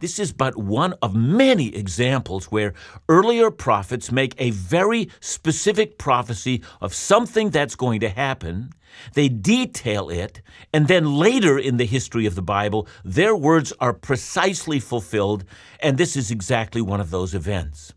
This 0.00 0.18
is 0.18 0.34
but 0.34 0.58
one 0.58 0.92
of 1.00 1.14
many 1.14 1.74
examples 1.74 2.52
where 2.52 2.74
earlier 3.08 3.50
prophets 3.50 4.12
make 4.12 4.34
a 4.36 4.50
very 4.50 5.08
specific 5.20 5.96
prophecy 5.96 6.62
of 6.82 6.92
something 6.92 7.48
that's 7.48 7.76
going 7.76 8.00
to 8.00 8.10
happen. 8.10 8.74
They 9.14 9.30
detail 9.30 10.10
it, 10.10 10.42
and 10.74 10.86
then 10.86 11.16
later 11.16 11.58
in 11.58 11.78
the 11.78 11.86
history 11.86 12.26
of 12.26 12.34
the 12.34 12.42
Bible, 12.42 12.86
their 13.02 13.34
words 13.34 13.72
are 13.80 13.94
precisely 13.94 14.80
fulfilled, 14.80 15.44
and 15.80 15.96
this 15.96 16.14
is 16.14 16.30
exactly 16.30 16.82
one 16.82 17.00
of 17.00 17.10
those 17.10 17.34
events. 17.34 17.94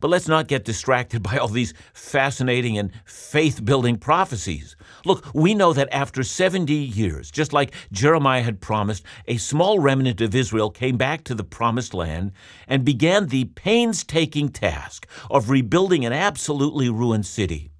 But 0.00 0.08
let's 0.08 0.28
not 0.28 0.48
get 0.48 0.64
distracted 0.64 1.22
by 1.22 1.38
all 1.38 1.48
these 1.48 1.74
fascinating 1.92 2.78
and 2.78 2.92
faith 3.04 3.64
building 3.64 3.96
prophecies. 3.96 4.76
Look, 5.04 5.26
we 5.34 5.54
know 5.54 5.72
that 5.72 5.88
after 5.92 6.22
70 6.22 6.72
years, 6.72 7.30
just 7.30 7.52
like 7.52 7.74
Jeremiah 7.92 8.42
had 8.42 8.60
promised, 8.60 9.04
a 9.26 9.36
small 9.36 9.78
remnant 9.78 10.20
of 10.20 10.34
Israel 10.34 10.70
came 10.70 10.96
back 10.96 11.24
to 11.24 11.34
the 11.34 11.44
promised 11.44 11.94
land 11.94 12.32
and 12.66 12.84
began 12.84 13.26
the 13.26 13.46
painstaking 13.46 14.48
task 14.48 15.06
of 15.30 15.50
rebuilding 15.50 16.04
an 16.04 16.12
absolutely 16.12 16.88
ruined 16.90 17.26
city. 17.26 17.70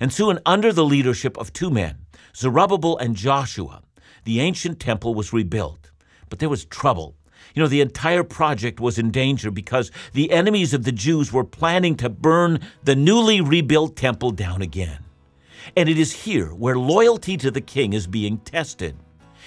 And 0.00 0.12
soon, 0.12 0.38
under 0.46 0.72
the 0.72 0.84
leadership 0.84 1.36
of 1.36 1.52
two 1.52 1.70
men, 1.70 2.06
Zerubbabel 2.34 2.96
and 2.98 3.16
Joshua, 3.16 3.82
the 4.24 4.40
ancient 4.40 4.80
temple 4.80 5.14
was 5.14 5.32
rebuilt. 5.32 5.90
But 6.28 6.38
there 6.38 6.48
was 6.48 6.64
trouble 6.64 7.16
you 7.54 7.62
know, 7.62 7.68
the 7.68 7.80
entire 7.80 8.24
project 8.24 8.80
was 8.80 8.98
in 8.98 9.10
danger 9.10 9.50
because 9.50 9.90
the 10.12 10.30
enemies 10.30 10.74
of 10.74 10.84
the 10.84 10.92
Jews 10.92 11.32
were 11.32 11.44
planning 11.44 11.96
to 11.96 12.08
burn 12.08 12.60
the 12.84 12.96
newly 12.96 13.40
rebuilt 13.40 13.96
temple 13.96 14.30
down 14.30 14.62
again. 14.62 15.04
And 15.76 15.88
it 15.88 15.98
is 15.98 16.24
here 16.24 16.48
where 16.48 16.78
loyalty 16.78 17.36
to 17.38 17.50
the 17.50 17.60
king 17.60 17.92
is 17.92 18.06
being 18.06 18.38
tested. 18.38 18.96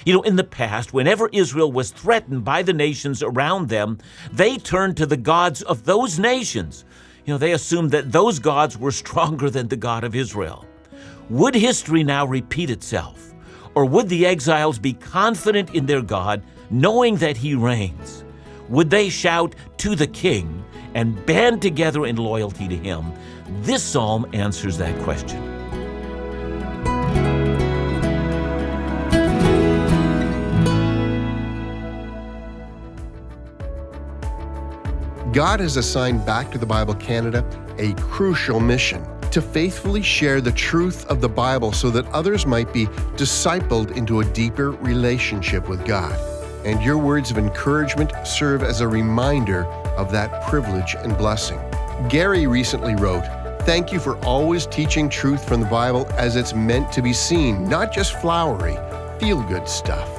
You 0.05 0.13
know, 0.13 0.22
in 0.22 0.36
the 0.36 0.43
past, 0.43 0.93
whenever 0.93 1.29
Israel 1.31 1.72
was 1.72 1.91
threatened 1.91 2.43
by 2.43 2.62
the 2.62 2.74
nations 2.74 3.24
around 3.24 3.69
them, 3.69 4.00
they 4.31 4.57
turned 4.57 4.98
to 4.98 5.05
the 5.05 5.17
gods 5.17 5.62
of 5.62 5.86
those 5.86 6.19
nations. 6.19 6.83
You 7.25 7.33
know, 7.33 7.38
they 7.38 7.53
assumed 7.53 7.91
that 7.91 8.12
those 8.12 8.39
gods 8.39 8.77
were 8.77 8.91
stronger 8.91 9.50
than 9.50 9.69
the 9.69 9.77
God 9.77 10.03
of 10.03 10.15
Israel. 10.15 10.65
Would 11.29 11.55
history 11.55 12.03
now 12.03 12.25
repeat 12.25 12.69
itself? 12.69 13.33
Or 13.75 13.86
would 13.86 14.10
the 14.10 14.25
exiles 14.25 14.77
be 14.77 14.93
confident 14.93 15.74
in 15.74 15.86
their 15.86 16.01
God 16.01 16.43
knowing 16.74 17.18
that 17.18 17.38
he 17.38 17.53
reigns. 17.53 18.24
Would 18.70 18.89
they 18.89 19.08
shout 19.08 19.56
to 19.77 19.96
the 19.96 20.08
king 20.08 20.65
and 20.96 21.24
band 21.27 21.62
together 21.62 22.08
in 22.08 22.15
loyalty 22.15 22.68
to 22.68 22.75
him? 22.75 23.13
This 23.62 23.84
psalm 23.84 24.25
answers 24.34 24.77
that 24.80 25.00
question. 25.03 25.42
God 35.32 35.60
has 35.60 35.77
assigned 35.77 36.25
Back 36.25 36.51
to 36.51 36.58
the 36.58 36.65
Bible 36.65 36.96
Canada 36.96 37.46
a 37.77 37.94
crucial 37.94 38.60
mission 38.60 39.06
to 39.30 39.42
faithfully 39.42 40.01
share 40.01 40.42
the 40.42 40.51
truth 40.51 41.06
of 41.08 41.22
the 41.22 41.30
Bible 41.30 41.72
so 41.72 41.89
that 41.89 42.08
others 42.08 42.46
might 42.46 42.72
be 42.72 42.86
discipled 43.15 43.96
into 43.98 44.22
a 44.22 44.25
deeper 44.25 44.72
relationship 44.72 45.68
with 45.68 45.84
God. 45.86 46.32
And 46.65 46.82
your 46.82 46.98
words 46.98 47.32
of 47.32 47.38
encouragement 47.38 48.12
serve 48.25 48.63
as 48.63 48.82
a 48.82 48.88
reminder 48.88 49.65
of 49.98 50.12
that 50.12 50.48
privilege 50.48 50.96
and 50.96 51.17
blessing. 51.17 51.60
Gary 52.10 52.48
recently 52.48 52.96
wrote, 52.96 53.25
Thank 53.63 53.91
you 53.93 54.00
for 54.00 54.17
always 54.25 54.65
teaching 54.65 55.08
truth 55.08 55.48
from 55.48 55.62
the 55.62 55.67
Bible 55.67 56.08
as 56.17 56.36
it's 56.36 56.53
meant 56.53 56.91
to 56.91 57.01
be 57.01 57.13
seen, 57.13 57.67
not 57.70 57.93
just 57.93 58.20
flowery, 58.20 58.77
feel 59.20 59.41
good 59.43 59.70
stuff. 59.70 60.10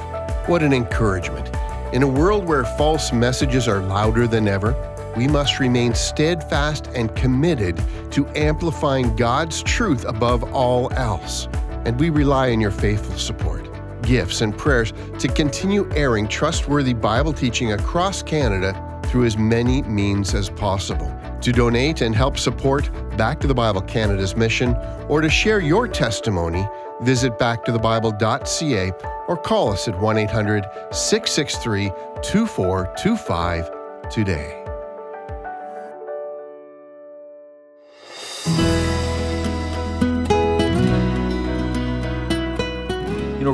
What 0.48 0.62
an 0.62 0.72
encouragement. 0.72 1.50
In 1.92 2.02
a 2.02 2.08
world 2.08 2.46
where 2.46 2.64
false 2.64 3.12
messages 3.12 3.68
are 3.68 3.80
louder 3.80 4.26
than 4.26 4.48
ever, 4.48 4.74
we 5.16 5.28
must 5.28 5.60
remain 5.60 5.94
steadfast 5.94 6.88
and 6.94 7.14
committed 7.14 7.80
to 8.10 8.26
amplifying 8.34 9.14
God's 9.14 9.62
truth 9.62 10.04
above 10.04 10.52
all 10.52 10.92
else. 10.94 11.46
And 11.84 12.00
we 12.00 12.10
rely 12.10 12.50
on 12.50 12.60
your 12.60 12.70
faithful 12.70 13.16
support, 13.18 13.68
gifts, 14.04 14.40
and 14.40 14.56
prayers 14.56 14.92
to 15.18 15.28
continue 15.28 15.88
airing 15.94 16.28
trustworthy 16.28 16.94
Bible 16.94 17.32
teaching 17.32 17.72
across 17.72 18.22
Canada 18.22 18.72
through 19.06 19.24
as 19.24 19.36
many 19.36 19.82
means 19.82 20.34
as 20.34 20.50
possible. 20.50 21.10
To 21.40 21.52
donate 21.52 22.00
and 22.00 22.14
help 22.14 22.38
support 22.38 22.90
Back 23.16 23.38
to 23.40 23.46
the 23.46 23.54
Bible 23.54 23.80
Canada's 23.82 24.34
mission, 24.34 24.74
or 25.08 25.20
to 25.20 25.28
share 25.28 25.60
your 25.60 25.86
testimony, 25.86 26.66
visit 27.02 27.38
backtothebible.ca 27.38 28.92
or 29.28 29.36
call 29.36 29.72
us 29.72 29.88
at 29.88 29.98
1 30.00 30.18
800 30.18 30.64
663 30.90 31.90
2425 32.22 34.10
today. 34.10 34.64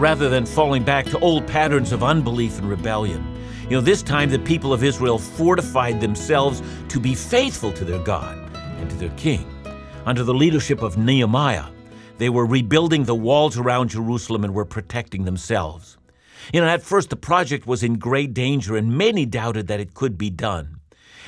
Rather 0.01 0.31
than 0.31 0.47
falling 0.47 0.83
back 0.83 1.05
to 1.05 1.19
old 1.19 1.47
patterns 1.47 1.93
of 1.93 2.03
unbelief 2.03 2.59
and 2.59 2.69
rebellion. 2.69 3.23
You 3.65 3.77
know, 3.77 3.83
this 3.83 4.03
time 4.03 4.31
the 4.31 4.39
people 4.39 4.73
of 4.73 4.83
Israel 4.83 5.19
fortified 5.19 6.01
themselves 6.01 6.63
to 6.89 6.99
be 6.99 7.15
faithful 7.15 7.71
to 7.75 7.85
their 7.85 8.03
God 8.03 8.37
and 8.79 8.89
to 8.89 8.97
their 8.97 9.11
king. 9.11 9.47
Under 10.07 10.25
the 10.25 10.33
leadership 10.33 10.83
of 10.83 10.97
Nehemiah, 10.97 11.67
they 12.17 12.31
were 12.31 12.47
rebuilding 12.47 13.05
the 13.05 13.15
walls 13.15 13.59
around 13.59 13.91
Jerusalem 13.91 14.43
and 14.43 14.55
were 14.55 14.65
protecting 14.65 15.25
themselves. 15.25 15.99
You 16.53 16.63
know, 16.63 16.67
at 16.67 16.83
first 16.83 17.11
the 17.11 17.17
project 17.17 17.67
was 17.67 17.83
in 17.83 17.99
great 17.99 18.33
danger 18.33 18.77
and 18.77 18.97
many 18.97 19.27
doubted 19.27 19.67
that 19.67 19.81
it 19.81 19.93
could 19.93 20.17
be 20.17 20.31
done. 20.31 20.81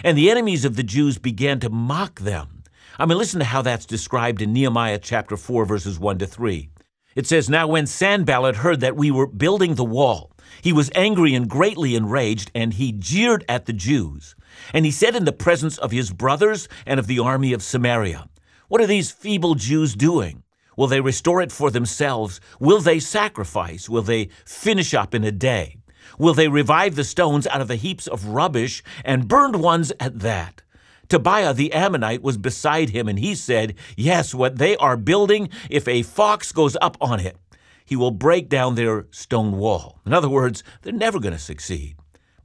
And 0.03 0.17
the 0.17 0.31
enemies 0.31 0.65
of 0.65 0.77
the 0.77 0.83
Jews 0.83 1.19
began 1.19 1.61
to 1.61 1.69
mock 1.69 2.21
them. 2.21 2.63
I 2.99 3.05
mean, 3.05 3.19
listen 3.19 3.39
to 3.41 3.45
how 3.45 3.63
that's 3.63 3.87
described 3.87 4.41
in 4.41 4.53
Nehemiah 4.53 4.99
chapter 4.99 5.37
4, 5.37 5.67
verses 5.67 5.99
1 5.99 6.19
to 6.19 6.27
3. 6.27 6.71
It 7.15 7.27
says, 7.27 7.51
Now 7.51 7.67
when 7.67 7.87
Sanballat 7.87 8.57
heard 8.57 8.81
that 8.81 8.97
we 8.97 9.11
were 9.11 9.27
building 9.27 9.75
the 9.75 9.85
wall, 9.85 10.33
he 10.63 10.73
was 10.73 10.91
angry 10.95 11.35
and 11.35 11.49
greatly 11.49 11.95
enraged, 11.95 12.51
and 12.55 12.75
he 12.75 12.93
jeered 12.93 13.45
at 13.49 13.67
the 13.67 13.73
Jews. 13.73 14.35
And 14.73 14.85
he 14.85 14.91
said 14.91 15.17
in 15.17 15.25
the 15.25 15.33
presence 15.33 15.79
of 15.79 15.91
his 15.91 16.13
brothers 16.13 16.69
and 16.87 17.01
of 17.01 17.07
the 17.07 17.19
army 17.19 17.53
of 17.53 17.63
Samaria, 17.63 18.29
What 18.69 18.81
are 18.81 18.87
these 18.87 19.11
feeble 19.11 19.55
Jews 19.55 19.95
doing? 19.95 20.43
Will 20.77 20.87
they 20.87 21.01
restore 21.01 21.43
it 21.43 21.53
for 21.53 21.71
themselves? 21.71 22.41
Will 22.59 22.81
they 22.81 22.99
sacrifice? 22.99 23.89
Will 23.89 24.03
they 24.03 24.31
finish 24.45 24.95
up 24.95 25.15
in 25.15 25.25
a 25.25 25.33
day? 25.33 25.77
Will 26.19 26.35
they 26.35 26.49
revive 26.49 26.95
the 26.95 27.05
stones 27.05 27.47
out 27.47 27.61
of 27.61 27.69
the 27.69 27.77
heaps 27.77 28.07
of 28.07 28.27
rubbish 28.27 28.83
and 29.05 29.29
burned 29.29 29.57
ones 29.57 29.93
at 30.01 30.21
that? 30.21 30.63
Tobiah 31.09 31.53
the 31.53 31.73
Ammonite 31.73 32.23
was 32.23 32.37
beside 32.37 32.91
him, 32.91 33.09
and 33.09 33.19
he 33.19 33.35
said, 33.35 33.75
Yes, 33.97 34.35
what 34.35 34.59
they 34.59 34.77
are 34.77 34.97
building, 34.97 35.49
if 35.69 35.87
a 35.87 36.03
fox 36.03 36.53
goes 36.53 36.77
up 36.81 36.97
on 37.01 37.21
it, 37.21 37.37
he 37.85 37.97
will 37.97 38.11
break 38.11 38.49
down 38.49 38.75
their 38.75 39.07
stone 39.11 39.59
wall. 39.59 40.01
In 40.07 40.13
other 40.13 40.29
words, 40.29 40.63
they're 40.83 40.93
never 40.93 41.21
going 41.21 41.35
to 41.35 41.39
succeed. 41.39 41.97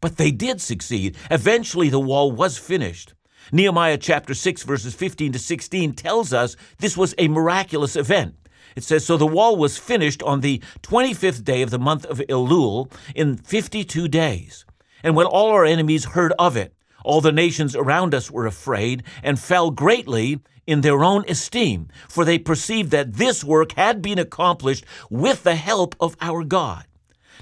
But 0.01 0.17
they 0.17 0.31
did 0.31 0.61
succeed. 0.61 1.15
Eventually, 1.31 1.89
the 1.89 1.99
wall 1.99 2.31
was 2.31 2.57
finished. 2.57 3.13
Nehemiah 3.51 3.97
chapter 3.97 4.33
6, 4.33 4.63
verses 4.63 4.93
15 4.93 5.31
to 5.31 5.39
16 5.39 5.93
tells 5.93 6.33
us 6.33 6.55
this 6.79 6.97
was 6.97 7.15
a 7.17 7.29
miraculous 7.29 7.95
event. 7.95 8.35
It 8.75 8.83
says, 8.83 9.05
So 9.05 9.17
the 9.17 9.25
wall 9.25 9.55
was 9.55 9.77
finished 9.77 10.21
on 10.23 10.41
the 10.41 10.61
25th 10.81 11.43
day 11.43 11.61
of 11.61 11.69
the 11.69 11.79
month 11.79 12.05
of 12.05 12.19
Elul 12.29 12.91
in 13.15 13.37
52 13.37 14.07
days. 14.07 14.65
And 15.03 15.15
when 15.15 15.25
all 15.25 15.49
our 15.51 15.65
enemies 15.65 16.05
heard 16.05 16.33
of 16.37 16.57
it, 16.57 16.73
all 17.07 17.21
the 17.21 17.31
nations 17.31 17.73
around 17.73 18.13
us 18.13 18.29
were 18.29 18.45
afraid 18.45 19.01
and 19.23 19.39
fell 19.39 19.71
greatly 19.71 20.39
in 20.67 20.81
their 20.81 21.03
own 21.03 21.23
esteem, 21.29 21.87
for 22.09 22.25
they 22.25 22.37
perceived 22.37 22.91
that 22.91 23.13
this 23.13 23.45
work 23.45 23.71
had 23.71 24.01
been 24.01 24.19
accomplished 24.19 24.85
with 25.09 25.43
the 25.43 25.55
help 25.55 25.95
of 26.01 26.17
our 26.19 26.43
God. 26.43 26.85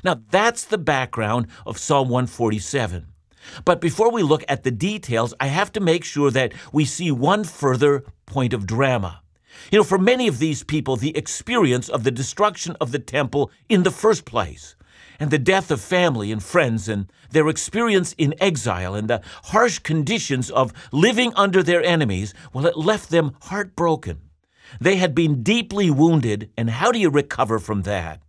Now, 0.03 0.21
that's 0.29 0.65
the 0.65 0.77
background 0.77 1.47
of 1.65 1.79
Psalm 1.79 2.09
147. 2.09 3.07
But 3.65 3.81
before 3.81 4.11
we 4.11 4.21
look 4.21 4.43
at 4.47 4.63
the 4.63 4.71
details, 4.71 5.33
I 5.39 5.47
have 5.47 5.71
to 5.73 5.79
make 5.79 6.03
sure 6.03 6.29
that 6.29 6.53
we 6.71 6.85
see 6.85 7.09
one 7.11 7.43
further 7.43 8.03
point 8.27 8.53
of 8.53 8.67
drama. 8.67 9.21
You 9.71 9.79
know, 9.79 9.83
for 9.83 9.97
many 9.97 10.27
of 10.27 10.37
these 10.37 10.63
people, 10.63 10.95
the 10.95 11.17
experience 11.17 11.89
of 11.89 12.03
the 12.03 12.11
destruction 12.11 12.75
of 12.79 12.91
the 12.91 12.99
temple 12.99 13.51
in 13.67 13.81
the 13.81 13.91
first 13.91 14.25
place 14.25 14.75
and 15.19 15.31
the 15.31 15.39
death 15.39 15.71
of 15.71 15.81
family 15.81 16.31
and 16.31 16.43
friends 16.43 16.87
and 16.87 17.11
their 17.31 17.47
experience 17.47 18.13
in 18.17 18.33
exile 18.39 18.95
and 18.95 19.09
the 19.09 19.21
harsh 19.45 19.79
conditions 19.79 20.49
of 20.49 20.73
living 20.91 21.33
under 21.35 21.63
their 21.63 21.83
enemies, 21.83 22.33
well, 22.53 22.65
it 22.65 22.77
left 22.77 23.09
them 23.09 23.35
heartbroken. 23.43 24.19
They 24.79 24.97
had 24.97 25.15
been 25.15 25.43
deeply 25.43 25.89
wounded, 25.89 26.49
and 26.57 26.69
how 26.69 26.91
do 26.91 26.99
you 26.99 27.09
recover 27.09 27.59
from 27.59 27.83
that? 27.83 28.21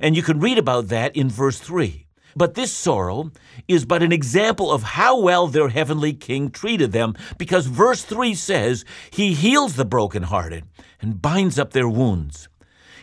And 0.00 0.16
you 0.16 0.22
can 0.22 0.40
read 0.40 0.58
about 0.58 0.88
that 0.88 1.16
in 1.16 1.28
verse 1.28 1.58
3. 1.58 2.06
But 2.36 2.54
this 2.54 2.72
sorrow 2.72 3.32
is 3.66 3.84
but 3.84 4.02
an 4.02 4.12
example 4.12 4.70
of 4.70 4.82
how 4.82 5.18
well 5.18 5.48
their 5.48 5.70
heavenly 5.70 6.12
king 6.12 6.50
treated 6.50 6.92
them, 6.92 7.14
because 7.36 7.66
verse 7.66 8.04
3 8.04 8.34
says, 8.34 8.84
He 9.10 9.32
heals 9.34 9.74
the 9.74 9.84
brokenhearted 9.84 10.64
and 11.00 11.22
binds 11.22 11.58
up 11.58 11.72
their 11.72 11.88
wounds. 11.88 12.48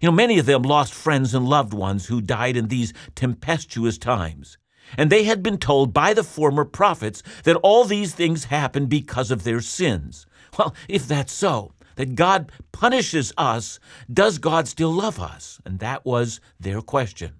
You 0.05 0.11
know, 0.11 0.17
many 0.17 0.37
of 0.37 0.45
them 0.45 0.61
lost 0.61 0.93
friends 0.93 1.33
and 1.33 1.49
loved 1.49 1.73
ones 1.73 2.05
who 2.05 2.21
died 2.21 2.55
in 2.55 2.67
these 2.67 2.93
tempestuous 3.15 3.97
times. 3.97 4.59
And 4.99 5.09
they 5.09 5.23
had 5.23 5.41
been 5.41 5.57
told 5.57 5.95
by 5.95 6.13
the 6.13 6.23
former 6.23 6.63
prophets 6.63 7.23
that 7.43 7.55
all 7.63 7.85
these 7.85 8.13
things 8.13 8.43
happened 8.43 8.87
because 8.87 9.31
of 9.31 9.43
their 9.43 9.61
sins. 9.61 10.27
Well, 10.59 10.75
if 10.87 11.07
that's 11.07 11.33
so, 11.33 11.71
that 11.95 12.13
God 12.13 12.51
punishes 12.71 13.33
us, 13.35 13.79
does 14.13 14.37
God 14.37 14.67
still 14.67 14.91
love 14.91 15.19
us? 15.19 15.59
And 15.65 15.79
that 15.79 16.05
was 16.05 16.39
their 16.59 16.81
question. 16.81 17.33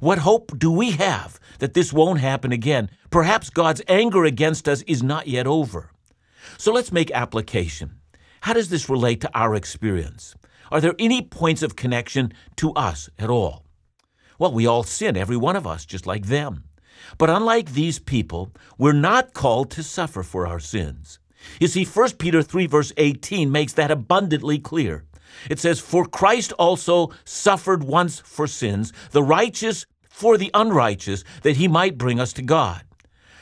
What 0.00 0.18
hope 0.18 0.58
do 0.58 0.72
we 0.72 0.90
have 0.90 1.38
that 1.60 1.74
this 1.74 1.92
won't 1.92 2.18
happen 2.18 2.50
again? 2.50 2.90
Perhaps 3.10 3.50
God's 3.50 3.82
anger 3.86 4.24
against 4.24 4.68
us 4.68 4.82
is 4.82 5.00
not 5.00 5.28
yet 5.28 5.46
over. 5.46 5.92
So 6.58 6.72
let's 6.72 6.90
make 6.90 7.12
application. 7.12 8.00
How 8.40 8.52
does 8.52 8.68
this 8.68 8.88
relate 8.88 9.20
to 9.20 9.30
our 9.32 9.54
experience? 9.54 10.34
Are 10.70 10.80
there 10.80 10.94
any 10.98 11.22
points 11.22 11.62
of 11.62 11.76
connection 11.76 12.32
to 12.56 12.72
us 12.74 13.10
at 13.18 13.30
all? 13.30 13.64
Well, 14.38 14.52
we 14.52 14.66
all 14.66 14.82
sin, 14.82 15.16
every 15.16 15.36
one 15.36 15.56
of 15.56 15.66
us, 15.66 15.84
just 15.84 16.06
like 16.06 16.26
them. 16.26 16.64
But 17.18 17.30
unlike 17.30 17.72
these 17.72 17.98
people, 17.98 18.52
we're 18.78 18.92
not 18.92 19.34
called 19.34 19.70
to 19.72 19.82
suffer 19.82 20.22
for 20.22 20.46
our 20.46 20.60
sins. 20.60 21.18
You 21.60 21.68
see, 21.68 21.84
1 21.84 22.12
Peter 22.12 22.42
3, 22.42 22.66
verse 22.66 22.92
18 22.96 23.50
makes 23.50 23.72
that 23.74 23.90
abundantly 23.90 24.58
clear. 24.58 25.04
It 25.48 25.58
says, 25.58 25.80
For 25.80 26.04
Christ 26.04 26.52
also 26.52 27.10
suffered 27.24 27.84
once 27.84 28.20
for 28.20 28.46
sins, 28.46 28.92
the 29.12 29.22
righteous 29.22 29.86
for 30.08 30.36
the 30.36 30.50
unrighteous, 30.54 31.24
that 31.42 31.56
he 31.56 31.68
might 31.68 31.98
bring 31.98 32.20
us 32.20 32.32
to 32.34 32.42
God. 32.42 32.82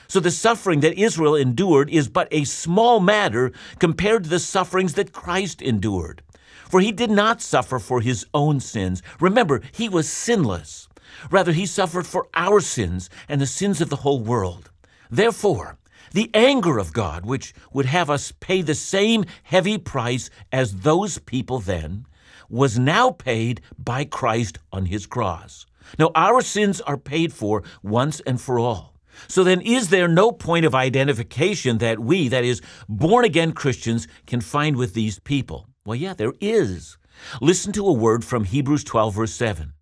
So 0.06 0.20
the 0.20 0.30
suffering 0.30 0.80
that 0.80 0.98
Israel 0.98 1.34
endured 1.34 1.90
is 1.90 2.08
but 2.08 2.28
a 2.30 2.44
small 2.44 3.00
matter 3.00 3.52
compared 3.78 4.24
to 4.24 4.30
the 4.30 4.38
sufferings 4.38 4.94
that 4.94 5.12
Christ 5.12 5.60
endured. 5.60 6.22
For 6.68 6.80
he 6.80 6.92
did 6.92 7.10
not 7.10 7.40
suffer 7.40 7.78
for 7.78 8.00
his 8.00 8.26
own 8.34 8.60
sins. 8.60 9.02
Remember, 9.20 9.62
he 9.72 9.88
was 9.88 10.08
sinless. 10.08 10.88
Rather, 11.30 11.52
he 11.52 11.66
suffered 11.66 12.06
for 12.06 12.28
our 12.34 12.60
sins 12.60 13.08
and 13.28 13.40
the 13.40 13.46
sins 13.46 13.80
of 13.80 13.88
the 13.88 13.96
whole 13.96 14.20
world. 14.20 14.70
Therefore, 15.10 15.78
the 16.12 16.30
anger 16.34 16.78
of 16.78 16.92
God, 16.92 17.24
which 17.24 17.54
would 17.72 17.86
have 17.86 18.10
us 18.10 18.32
pay 18.32 18.62
the 18.62 18.74
same 18.74 19.24
heavy 19.42 19.78
price 19.78 20.30
as 20.52 20.80
those 20.80 21.18
people 21.18 21.58
then, 21.58 22.06
was 22.48 22.78
now 22.78 23.10
paid 23.10 23.60
by 23.78 24.04
Christ 24.04 24.58
on 24.72 24.86
his 24.86 25.06
cross. 25.06 25.66
Now, 25.98 26.10
our 26.14 26.42
sins 26.42 26.80
are 26.82 26.96
paid 26.98 27.32
for 27.32 27.62
once 27.82 28.20
and 28.20 28.40
for 28.40 28.58
all. 28.58 28.94
So 29.26 29.42
then, 29.42 29.60
is 29.60 29.88
there 29.88 30.08
no 30.08 30.32
point 30.32 30.64
of 30.64 30.74
identification 30.74 31.78
that 31.78 31.98
we, 31.98 32.28
that 32.28 32.44
is, 32.44 32.62
born 32.88 33.24
again 33.24 33.52
Christians, 33.52 34.06
can 34.26 34.40
find 34.40 34.76
with 34.76 34.94
these 34.94 35.18
people? 35.18 35.68
Well, 35.88 35.96
yeah, 35.96 36.12
there 36.12 36.34
is. 36.38 36.98
Listen 37.40 37.72
to 37.72 37.86
a 37.86 37.92
word 37.94 38.22
from 38.22 38.44
Hebrews 38.44 38.84
12, 38.84 39.14
verse 39.14 39.32
7. 39.32 39.72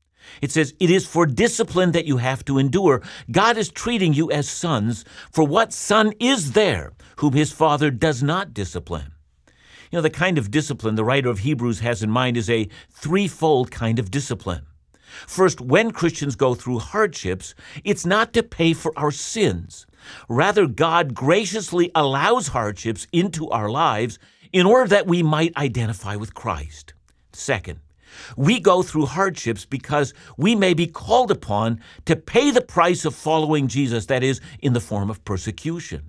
It 0.41 0.53
says, 0.53 0.73
It 0.79 0.89
is 0.89 1.05
for 1.05 1.27
discipline 1.27 1.91
that 1.91 2.07
you 2.07 2.19
have 2.19 2.45
to 2.45 2.59
endure. 2.59 3.03
God 3.29 3.57
is 3.57 3.71
treating 3.71 4.15
you 4.15 4.31
as 4.31 4.49
sons, 4.49 5.05
for 5.33 5.43
what 5.43 5.73
son 5.73 6.13
is 6.21 6.53
there 6.53 6.93
whom 7.17 7.33
his 7.33 7.51
father 7.51 7.91
does 7.91 8.23
not 8.23 8.55
discipline? 8.55 9.15
You 9.91 9.99
know, 9.99 10.01
the 10.01 10.09
kind 10.09 10.39
of 10.39 10.53
discipline 10.53 10.95
the 10.95 11.03
writer 11.03 11.29
of 11.29 11.41
Hebrews 11.41 11.81
has 11.81 12.05
in 12.05 12.11
mind 12.13 12.37
is 12.37 12.49
a 12.49 12.69
threefold 12.89 13.73
kind 13.73 13.99
of 13.99 14.13
discipline. 14.13 14.65
First, 15.27 15.61
when 15.61 15.91
Christians 15.91 16.37
go 16.37 16.55
through 16.55 16.79
hardships, 16.79 17.53
it's 17.83 18.07
not 18.07 18.33
to 18.35 18.45
pay 18.45 18.75
for 18.75 18.93
our 18.97 19.11
sins. 19.11 19.87
Rather, 20.29 20.69
God 20.69 21.15
graciously 21.15 21.91
allows 21.97 22.49
hardships 22.49 23.09
into 23.13 23.49
our 23.51 23.69
lives 23.69 24.21
in 24.57 24.65
order 24.65 24.89
that 24.89 25.07
we 25.07 25.23
might 25.23 25.55
identify 25.59 26.17
with 26.17 26.33
Christ. 26.33 26.95
Second, 27.35 27.81
we 28.39 28.59
go 28.59 28.83
through 28.83 29.05
hardships 29.05 29.67
because 29.67 30.15
we 30.39 30.55
may 30.55 30.73
be 30.73 30.87
called 30.87 31.31
upon 31.31 31.79
to 32.07 32.17
pay 32.17 32.51
the 32.51 32.63
price 32.63 33.05
of 33.05 33.15
following 33.15 33.69
Jesus, 33.69 34.07
that 34.07 34.23
is, 34.23 34.41
in 34.61 34.73
the 34.73 34.81
form 34.81 35.11
of 35.11 35.23
persecution. 35.27 36.09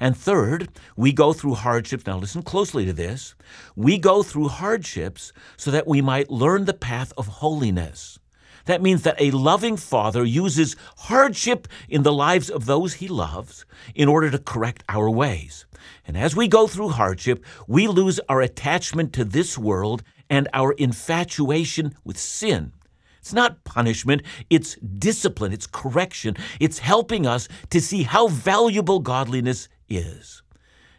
And 0.00 0.16
third, 0.16 0.70
we 0.96 1.12
go 1.12 1.34
through 1.34 1.56
hardships. 1.56 2.06
Now, 2.06 2.16
listen 2.16 2.42
closely 2.42 2.86
to 2.86 2.94
this. 2.94 3.34
We 3.76 3.98
go 3.98 4.22
through 4.22 4.48
hardships 4.48 5.34
so 5.58 5.70
that 5.70 5.86
we 5.86 6.00
might 6.00 6.30
learn 6.30 6.64
the 6.64 6.72
path 6.72 7.12
of 7.18 7.26
holiness. 7.26 8.18
That 8.66 8.82
means 8.82 9.02
that 9.02 9.20
a 9.20 9.30
loving 9.30 9.76
father 9.76 10.24
uses 10.24 10.76
hardship 10.96 11.68
in 11.88 12.02
the 12.02 12.12
lives 12.12 12.50
of 12.50 12.66
those 12.66 12.94
he 12.94 13.08
loves 13.08 13.64
in 13.94 14.08
order 14.08 14.30
to 14.30 14.38
correct 14.38 14.84
our 14.88 15.10
ways. 15.10 15.66
And 16.06 16.16
as 16.16 16.36
we 16.36 16.48
go 16.48 16.66
through 16.66 16.90
hardship, 16.90 17.44
we 17.66 17.88
lose 17.88 18.20
our 18.28 18.40
attachment 18.40 19.12
to 19.14 19.24
this 19.24 19.58
world 19.58 20.02
and 20.30 20.48
our 20.52 20.72
infatuation 20.72 21.94
with 22.04 22.18
sin. 22.18 22.72
It's 23.18 23.32
not 23.32 23.62
punishment, 23.62 24.22
it's 24.50 24.74
discipline, 24.76 25.52
it's 25.52 25.66
correction, 25.66 26.36
it's 26.58 26.80
helping 26.80 27.24
us 27.26 27.46
to 27.70 27.80
see 27.80 28.02
how 28.02 28.26
valuable 28.26 28.98
godliness 28.98 29.68
is. 29.88 30.42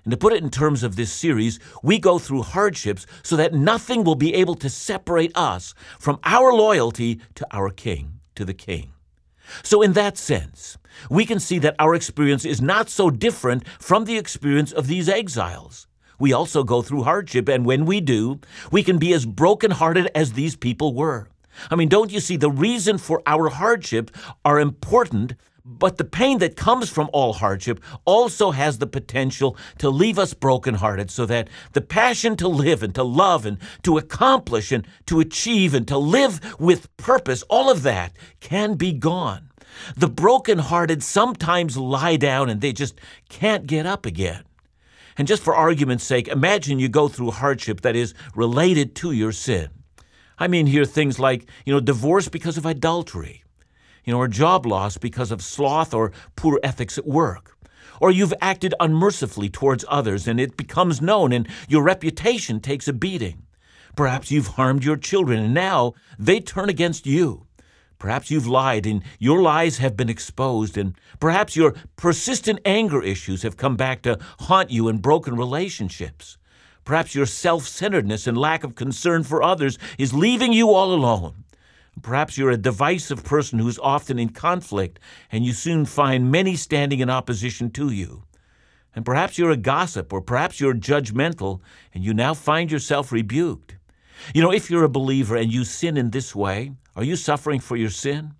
And 0.04 0.12
to 0.12 0.18
put 0.18 0.34
it 0.34 0.44
in 0.44 0.50
terms 0.50 0.84
of 0.84 0.96
this 0.96 1.12
series, 1.12 1.60
we 1.82 1.98
go 1.98 2.20
through 2.20 2.44
hardships 2.44 3.06
so 3.24 3.36
that 3.38 3.54
nothing 3.54 4.04
will 4.04 4.16
be 4.16 4.34
able 4.34 4.56
to 4.56 4.70
separate 4.70 5.32
us 5.36 5.74
from 5.98 6.20
our 6.24 6.54
loyalty 6.54 7.22
to 7.36 7.48
our 7.52 7.70
King, 7.70 8.20
to 8.36 8.44
the 8.44 8.54
King. 8.54 8.92
So, 9.62 9.82
in 9.82 9.94
that 9.94 10.18
sense, 10.18 10.78
we 11.10 11.26
can 11.26 11.40
see 11.40 11.60
that 11.60 11.76
our 11.80 11.96
experience 11.96 12.46
is 12.46 12.62
not 12.62 12.90
so 12.90 13.10
different 13.10 13.68
from 13.80 14.06
the 14.06 14.18
experience 14.18 14.72
of 14.72 14.88
these 14.88 15.10
exiles. 15.10 15.88
We 16.20 16.34
also 16.34 16.64
go 16.64 16.82
through 16.82 17.04
hardship, 17.04 17.50
and 17.50 17.66
when 17.66 17.86
we 17.86 18.00
do, 18.00 18.40
we 18.72 18.84
can 18.84 18.98
be 18.98 19.14
as 19.14 19.26
brokenhearted 19.26 20.10
as 20.16 20.34
these 20.34 20.56
people 20.56 20.94
were. 20.94 21.28
I 21.70 21.76
mean, 21.76 21.90
don't 21.90 22.12
you 22.12 22.20
see 22.20 22.38
the 22.38 22.52
reason 22.52 22.98
for 22.98 23.22
our 23.26 23.50
hardship 23.50 24.12
are 24.44 24.60
important, 24.60 25.36
but 25.66 25.98
the 25.98 26.04
pain 26.04 26.40
that 26.40 26.58
comes 26.58 26.90
from 26.90 27.10
all 27.14 27.34
hardship 27.34 27.82
also 28.06 28.52
has 28.52 28.78
the 28.78 28.88
potential 28.88 29.58
to 29.78 29.90
leave 29.90 30.20
us 30.20 30.34
brokenhearted 30.34 31.10
so 31.10 31.26
that 31.26 31.50
the 31.72 31.82
passion 31.82 32.36
to 32.36 32.48
live 32.48 32.84
and 32.84 32.94
to 32.96 33.04
love 33.04 33.46
and 33.46 33.58
to 33.84 33.98
accomplish 33.98 34.72
and 34.72 34.86
to 35.06 35.22
achieve 35.22 35.74
and 35.74 35.88
to 35.88 35.98
live 35.98 36.60
with 36.60 36.96
purpose, 36.98 37.44
all 37.44 37.70
of 37.70 37.84
that 37.84 38.12
can 38.42 38.76
be 38.76 38.92
gone. 38.92 39.50
The 39.96 40.10
brokenhearted 40.10 41.02
sometimes 41.02 41.78
lie 41.78 42.18
down 42.18 42.50
and 42.50 42.60
they 42.60 42.74
just 42.74 43.00
can't 43.30 43.66
get 43.66 43.86
up 43.86 44.06
again. 44.06 44.44
And 45.18 45.28
just 45.28 45.44
for 45.44 45.56
argument's 45.56 46.04
sake, 46.04 46.28
imagine 46.28 46.80
you 46.80 46.90
go 46.90 47.08
through 47.08 47.32
hardship 47.32 47.82
that 47.82 47.96
is 47.96 48.14
related 48.36 48.96
to 48.96 49.12
your 49.12 49.32
sin. 49.32 49.70
I 50.38 50.48
mean 50.48 50.66
here 50.66 50.86
things 50.86 51.20
like, 51.20 51.48
you 51.66 51.74
know, 51.74 51.80
divorce 51.80 52.28
because 52.28 52.58
of 52.58 52.66
adultery, 52.66 53.43
you 54.04 54.14
know, 54.14 54.20
or 54.20 54.28
job 54.28 54.66
loss 54.66 54.98
because 54.98 55.32
of 55.32 55.42
sloth 55.42 55.94
or 55.94 56.12
poor 56.36 56.60
ethics 56.64 56.98
at 56.98 57.08
work. 57.08 57.58
Or 58.02 58.12
you've 58.12 58.34
acted 58.42 58.74
unmercifully 58.80 59.50
towards 59.50 59.86
others 59.88 60.28
and 60.28 60.40
it 60.40 60.58
becomes 60.58 61.02
known 61.02 61.32
and 61.32 61.48
your 61.68 61.84
reputation 61.84 62.60
takes 62.60 62.88
a 62.88 62.94
beating. 62.94 63.44
Perhaps 63.96 64.32
you've 64.32 64.48
harmed 64.48 64.84
your 64.84 64.98
children 64.98 65.40
and 65.40 65.54
now 65.54 65.94
they 66.18 66.40
turn 66.40 66.70
against 66.70 67.06
you. 67.06 67.46
Perhaps 68.04 68.30
you've 68.30 68.48
lied 68.48 68.86
and 68.86 69.02
your 69.18 69.42
lies 69.42 69.78
have 69.78 69.96
been 69.96 70.10
exposed, 70.10 70.78
and 70.78 70.94
perhaps 71.22 71.56
your 71.56 71.74
persistent 71.96 72.60
anger 72.66 73.02
issues 73.02 73.44
have 73.44 73.56
come 73.56 73.78
back 73.78 74.02
to 74.02 74.20
haunt 74.42 74.70
you 74.70 74.90
in 74.90 74.98
broken 74.98 75.38
relationships. 75.38 76.38
Perhaps 76.84 77.16
your 77.16 77.26
self 77.26 77.66
centeredness 77.66 78.28
and 78.28 78.38
lack 78.38 78.66
of 78.66 78.76
concern 78.76 79.24
for 79.24 79.42
others 79.42 79.80
is 79.98 80.14
leaving 80.14 80.52
you 80.52 80.72
all 80.72 80.94
alone. 80.94 81.46
Perhaps 82.02 82.38
you're 82.38 82.52
a 82.52 82.58
divisive 82.58 83.24
person 83.24 83.60
who's 83.60 83.80
often 83.80 84.18
in 84.18 84.30
conflict, 84.30 85.00
and 85.32 85.46
you 85.46 85.54
soon 85.54 85.86
find 85.86 86.32
many 86.32 86.56
standing 86.56 87.00
in 87.00 87.10
opposition 87.10 87.70
to 87.72 87.92
you. 87.92 88.24
And 88.96 89.06
perhaps 89.06 89.38
you're 89.38 89.52
a 89.52 89.58
gossip, 89.58 90.12
or 90.12 90.22
perhaps 90.22 90.60
you're 90.60 90.74
judgmental, 90.74 91.62
and 91.94 92.04
you 92.04 92.14
now 92.14 92.34
find 92.34 92.72
yourself 92.72 93.12
rebuked. 93.12 93.78
You 94.34 94.42
know, 94.42 94.52
if 94.52 94.70
you're 94.70 94.84
a 94.84 94.90
believer 94.90 95.36
and 95.36 95.52
you 95.52 95.64
sin 95.64 95.98
in 95.98 96.12
this 96.12 96.36
way, 96.36 96.74
are 96.96 97.04
you 97.04 97.16
suffering 97.16 97.60
for 97.60 97.76
your 97.76 97.90
sin? 97.90 98.34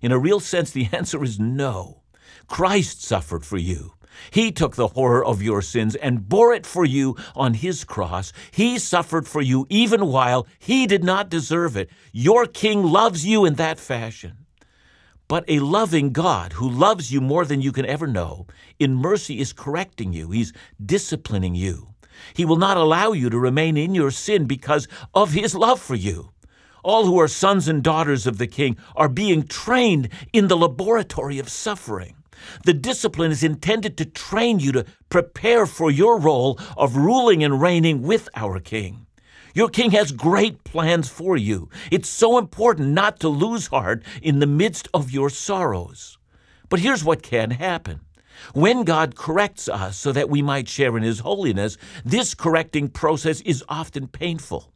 In 0.00 0.12
a 0.12 0.18
real 0.18 0.40
sense, 0.40 0.70
the 0.70 0.88
answer 0.92 1.22
is 1.22 1.38
no. 1.38 2.02
Christ 2.46 3.02
suffered 3.02 3.44
for 3.44 3.58
you. 3.58 3.92
He 4.30 4.52
took 4.52 4.76
the 4.76 4.88
horror 4.88 5.24
of 5.24 5.42
your 5.42 5.62
sins 5.62 5.94
and 5.94 6.28
bore 6.28 6.52
it 6.52 6.66
for 6.66 6.84
you 6.84 7.16
on 7.34 7.54
his 7.54 7.84
cross. 7.84 8.32
He 8.50 8.78
suffered 8.78 9.26
for 9.26 9.42
you 9.42 9.66
even 9.68 10.06
while 10.06 10.46
he 10.58 10.86
did 10.86 11.04
not 11.04 11.30
deserve 11.30 11.76
it. 11.76 11.90
Your 12.12 12.46
king 12.46 12.82
loves 12.82 13.24
you 13.26 13.44
in 13.44 13.54
that 13.54 13.78
fashion. 13.78 14.46
But 15.28 15.44
a 15.46 15.60
loving 15.60 16.12
God 16.12 16.54
who 16.54 16.68
loves 16.68 17.12
you 17.12 17.20
more 17.20 17.44
than 17.44 17.60
you 17.60 17.70
can 17.70 17.84
ever 17.84 18.06
know, 18.06 18.46
in 18.78 18.94
mercy 18.94 19.40
is 19.40 19.52
correcting 19.52 20.12
you. 20.12 20.30
He's 20.30 20.54
disciplining 20.84 21.54
you. 21.54 21.88
He 22.34 22.44
will 22.44 22.56
not 22.56 22.76
allow 22.76 23.12
you 23.12 23.30
to 23.30 23.38
remain 23.38 23.76
in 23.76 23.94
your 23.94 24.10
sin 24.10 24.46
because 24.46 24.88
of 25.14 25.32
his 25.32 25.54
love 25.54 25.80
for 25.80 25.94
you. 25.94 26.30
All 26.82 27.04
who 27.04 27.20
are 27.20 27.28
sons 27.28 27.68
and 27.68 27.82
daughters 27.82 28.26
of 28.26 28.38
the 28.38 28.46
King 28.46 28.76
are 28.96 29.08
being 29.08 29.46
trained 29.46 30.08
in 30.32 30.48
the 30.48 30.56
laboratory 30.56 31.38
of 31.38 31.48
suffering. 31.48 32.14
The 32.64 32.74
discipline 32.74 33.30
is 33.30 33.42
intended 33.42 33.96
to 33.98 34.04
train 34.04 34.58
you 34.58 34.72
to 34.72 34.84
prepare 35.08 35.66
for 35.66 35.90
your 35.90 36.18
role 36.18 36.58
of 36.76 36.96
ruling 36.96 37.42
and 37.44 37.60
reigning 37.60 38.02
with 38.02 38.28
our 38.34 38.60
King. 38.60 39.06
Your 39.54 39.68
King 39.68 39.90
has 39.92 40.12
great 40.12 40.62
plans 40.64 41.08
for 41.08 41.36
you. 41.36 41.68
It's 41.90 42.08
so 42.08 42.38
important 42.38 42.90
not 42.90 43.18
to 43.20 43.28
lose 43.28 43.68
heart 43.68 44.02
in 44.22 44.38
the 44.38 44.46
midst 44.46 44.88
of 44.94 45.10
your 45.10 45.30
sorrows. 45.30 46.18
But 46.68 46.80
here's 46.80 47.04
what 47.04 47.22
can 47.22 47.52
happen. 47.52 48.00
When 48.54 48.84
God 48.84 49.16
corrects 49.16 49.68
us 49.68 49.96
so 49.96 50.12
that 50.12 50.30
we 50.30 50.42
might 50.42 50.68
share 50.68 50.96
in 50.96 51.02
His 51.02 51.20
holiness, 51.20 51.76
this 52.04 52.34
correcting 52.34 52.88
process 52.88 53.40
is 53.40 53.64
often 53.68 54.06
painful. 54.06 54.72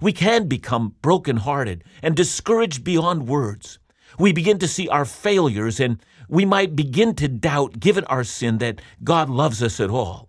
We 0.00 0.12
can 0.12 0.48
become 0.48 0.96
brokenhearted 1.00 1.84
and 2.02 2.16
discouraged 2.16 2.82
beyond 2.82 3.28
words. 3.28 3.78
We 4.18 4.32
begin 4.32 4.58
to 4.58 4.68
see 4.68 4.88
our 4.88 5.04
failures 5.04 5.80
and 5.80 6.00
we 6.34 6.44
might 6.44 6.74
begin 6.74 7.14
to 7.14 7.28
doubt, 7.28 7.78
given 7.78 8.04
our 8.06 8.24
sin, 8.24 8.58
that 8.58 8.80
God 9.04 9.30
loves 9.30 9.62
us 9.62 9.78
at 9.78 9.88
all. 9.88 10.28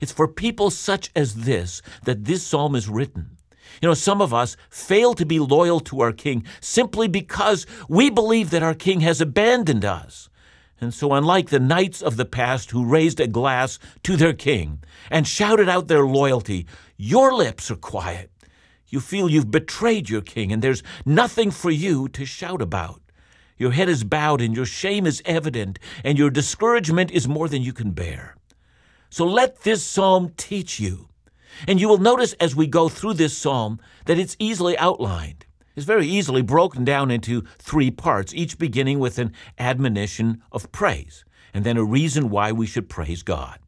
It's 0.00 0.10
for 0.10 0.26
people 0.26 0.68
such 0.68 1.12
as 1.14 1.44
this 1.44 1.80
that 2.02 2.24
this 2.24 2.44
psalm 2.44 2.74
is 2.74 2.88
written. 2.88 3.36
You 3.80 3.88
know, 3.88 3.94
some 3.94 4.20
of 4.20 4.34
us 4.34 4.56
fail 4.68 5.14
to 5.14 5.24
be 5.24 5.38
loyal 5.38 5.78
to 5.80 6.00
our 6.00 6.12
King 6.12 6.44
simply 6.60 7.06
because 7.06 7.66
we 7.88 8.10
believe 8.10 8.50
that 8.50 8.64
our 8.64 8.74
King 8.74 9.00
has 9.02 9.20
abandoned 9.20 9.84
us. 9.84 10.28
And 10.80 10.92
so, 10.92 11.12
unlike 11.12 11.50
the 11.50 11.60
knights 11.60 12.02
of 12.02 12.16
the 12.16 12.24
past 12.24 12.72
who 12.72 12.84
raised 12.84 13.20
a 13.20 13.28
glass 13.28 13.78
to 14.02 14.16
their 14.16 14.34
king 14.34 14.82
and 15.08 15.26
shouted 15.26 15.68
out 15.68 15.86
their 15.86 16.04
loyalty, 16.04 16.66
your 16.96 17.32
lips 17.32 17.70
are 17.70 17.76
quiet. 17.76 18.30
You 18.88 18.98
feel 18.98 19.30
you've 19.30 19.52
betrayed 19.52 20.10
your 20.10 20.20
king, 20.20 20.52
and 20.52 20.62
there's 20.62 20.82
nothing 21.06 21.52
for 21.52 21.70
you 21.70 22.08
to 22.08 22.26
shout 22.26 22.60
about. 22.60 23.00
Your 23.64 23.72
head 23.72 23.88
is 23.88 24.04
bowed, 24.04 24.42
and 24.42 24.54
your 24.54 24.66
shame 24.66 25.06
is 25.06 25.22
evident, 25.24 25.78
and 26.04 26.18
your 26.18 26.28
discouragement 26.28 27.10
is 27.10 27.26
more 27.26 27.48
than 27.48 27.62
you 27.62 27.72
can 27.72 27.92
bear. 27.92 28.36
So 29.08 29.24
let 29.24 29.62
this 29.62 29.82
psalm 29.82 30.34
teach 30.36 30.78
you. 30.78 31.08
And 31.66 31.80
you 31.80 31.88
will 31.88 31.96
notice 31.96 32.34
as 32.34 32.54
we 32.54 32.66
go 32.66 32.90
through 32.90 33.14
this 33.14 33.34
psalm 33.34 33.80
that 34.04 34.18
it's 34.18 34.36
easily 34.38 34.76
outlined. 34.76 35.46
It's 35.76 35.86
very 35.86 36.06
easily 36.06 36.42
broken 36.42 36.84
down 36.84 37.10
into 37.10 37.44
three 37.56 37.90
parts, 37.90 38.34
each 38.34 38.58
beginning 38.58 38.98
with 38.98 39.18
an 39.18 39.32
admonition 39.58 40.42
of 40.52 40.70
praise, 40.70 41.24
and 41.54 41.64
then 41.64 41.78
a 41.78 41.84
reason 41.84 42.28
why 42.28 42.52
we 42.52 42.66
should 42.66 42.90
praise 42.90 43.22
God. 43.22 43.60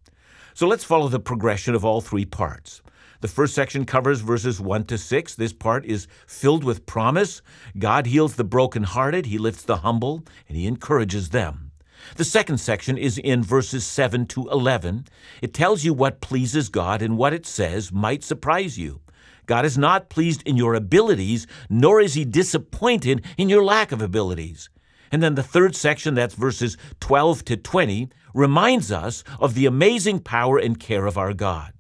So 0.53 0.67
let's 0.67 0.85
follow 0.85 1.09
the 1.09 1.21
progression 1.21 1.75
of 1.75 1.87
all 1.87 2.03
three 2.03 2.27
parts. 2.27 2.83
The 3.21 3.29
first 3.29 3.55
section 3.55 3.85
covers 3.85 4.21
verses 4.21 4.61
1 4.61 4.85
to 4.85 4.99
6. 4.99 5.35
This 5.35 5.53
part 5.53 5.85
is 5.87 6.07
filled 6.27 6.65
with 6.65 6.87
promise. 6.87 7.43
God 7.79 8.07
heals 8.07 8.37
the 8.37 8.45
brokenhearted, 8.45 9.27
He 9.27 9.39
lifts 9.39 9.63
the 9.63 9.79
humble, 9.79 10.25
and 10.49 10.57
He 10.57 10.67
encourages 10.67 11.31
them. 11.31 11.73
The 12.17 12.25
second 12.25 12.59
section 12.59 12.97
is 12.97 13.19
in 13.19 13.43
verses 13.43 13.85
7 13.85 14.27
to 14.27 14.49
11. 14.49 15.07
It 15.43 15.55
tells 15.55 15.85
you 15.85 15.93
what 15.93 16.21
pleases 16.21 16.69
God, 16.69 17.03
and 17.03 17.17
what 17.17 17.33
it 17.33 17.47
says 17.47 17.91
might 17.91 18.23
surprise 18.23 18.79
you. 18.79 19.01
God 19.47 19.65
is 19.65 19.79
not 19.79 20.09
pleased 20.11 20.43
in 20.43 20.57
your 20.57 20.75
abilities, 20.75 21.47
nor 21.71 22.01
is 22.01 22.15
he 22.15 22.25
disappointed 22.25 23.25
in 23.39 23.49
your 23.49 23.65
lack 23.65 23.93
of 23.93 24.03
abilities. 24.03 24.69
And 25.13 25.23
then 25.23 25.37
the 25.37 25.43
third 25.43 25.77
section, 25.77 26.15
that's 26.15 26.35
verses 26.35 26.77
12 27.01 27.45
to 27.47 27.57
20, 27.57 28.09
reminds 28.35 28.91
us 28.91 29.23
of 29.39 29.55
the 29.55 29.67
amazing 29.67 30.21
power 30.21 30.59
and 30.59 30.79
care 30.79 31.07
of 31.07 31.17
our 31.17 31.33
God. 31.33 31.73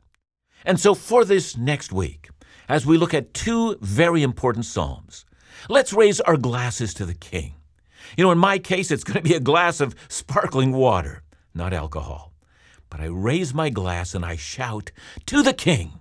And 0.66 0.80
so 0.80 0.94
for 0.96 1.24
this 1.24 1.56
next 1.56 1.92
week, 1.92 2.28
as 2.68 2.84
we 2.84 2.98
look 2.98 3.14
at 3.14 3.32
two 3.32 3.76
very 3.80 4.24
important 4.24 4.64
Psalms, 4.64 5.24
let's 5.68 5.92
raise 5.92 6.20
our 6.20 6.36
glasses 6.36 6.92
to 6.94 7.06
the 7.06 7.14
King. 7.14 7.54
You 8.16 8.24
know, 8.24 8.32
in 8.32 8.38
my 8.38 8.58
case, 8.58 8.90
it's 8.90 9.04
going 9.04 9.16
to 9.16 9.28
be 9.28 9.36
a 9.36 9.40
glass 9.40 9.80
of 9.80 9.94
sparkling 10.08 10.72
water, 10.72 11.22
not 11.54 11.72
alcohol. 11.72 12.32
But 12.90 13.00
I 13.00 13.06
raise 13.06 13.54
my 13.54 13.70
glass 13.70 14.12
and 14.12 14.24
I 14.24 14.34
shout, 14.34 14.90
To 15.26 15.40
the 15.40 15.54
King! 15.54 16.00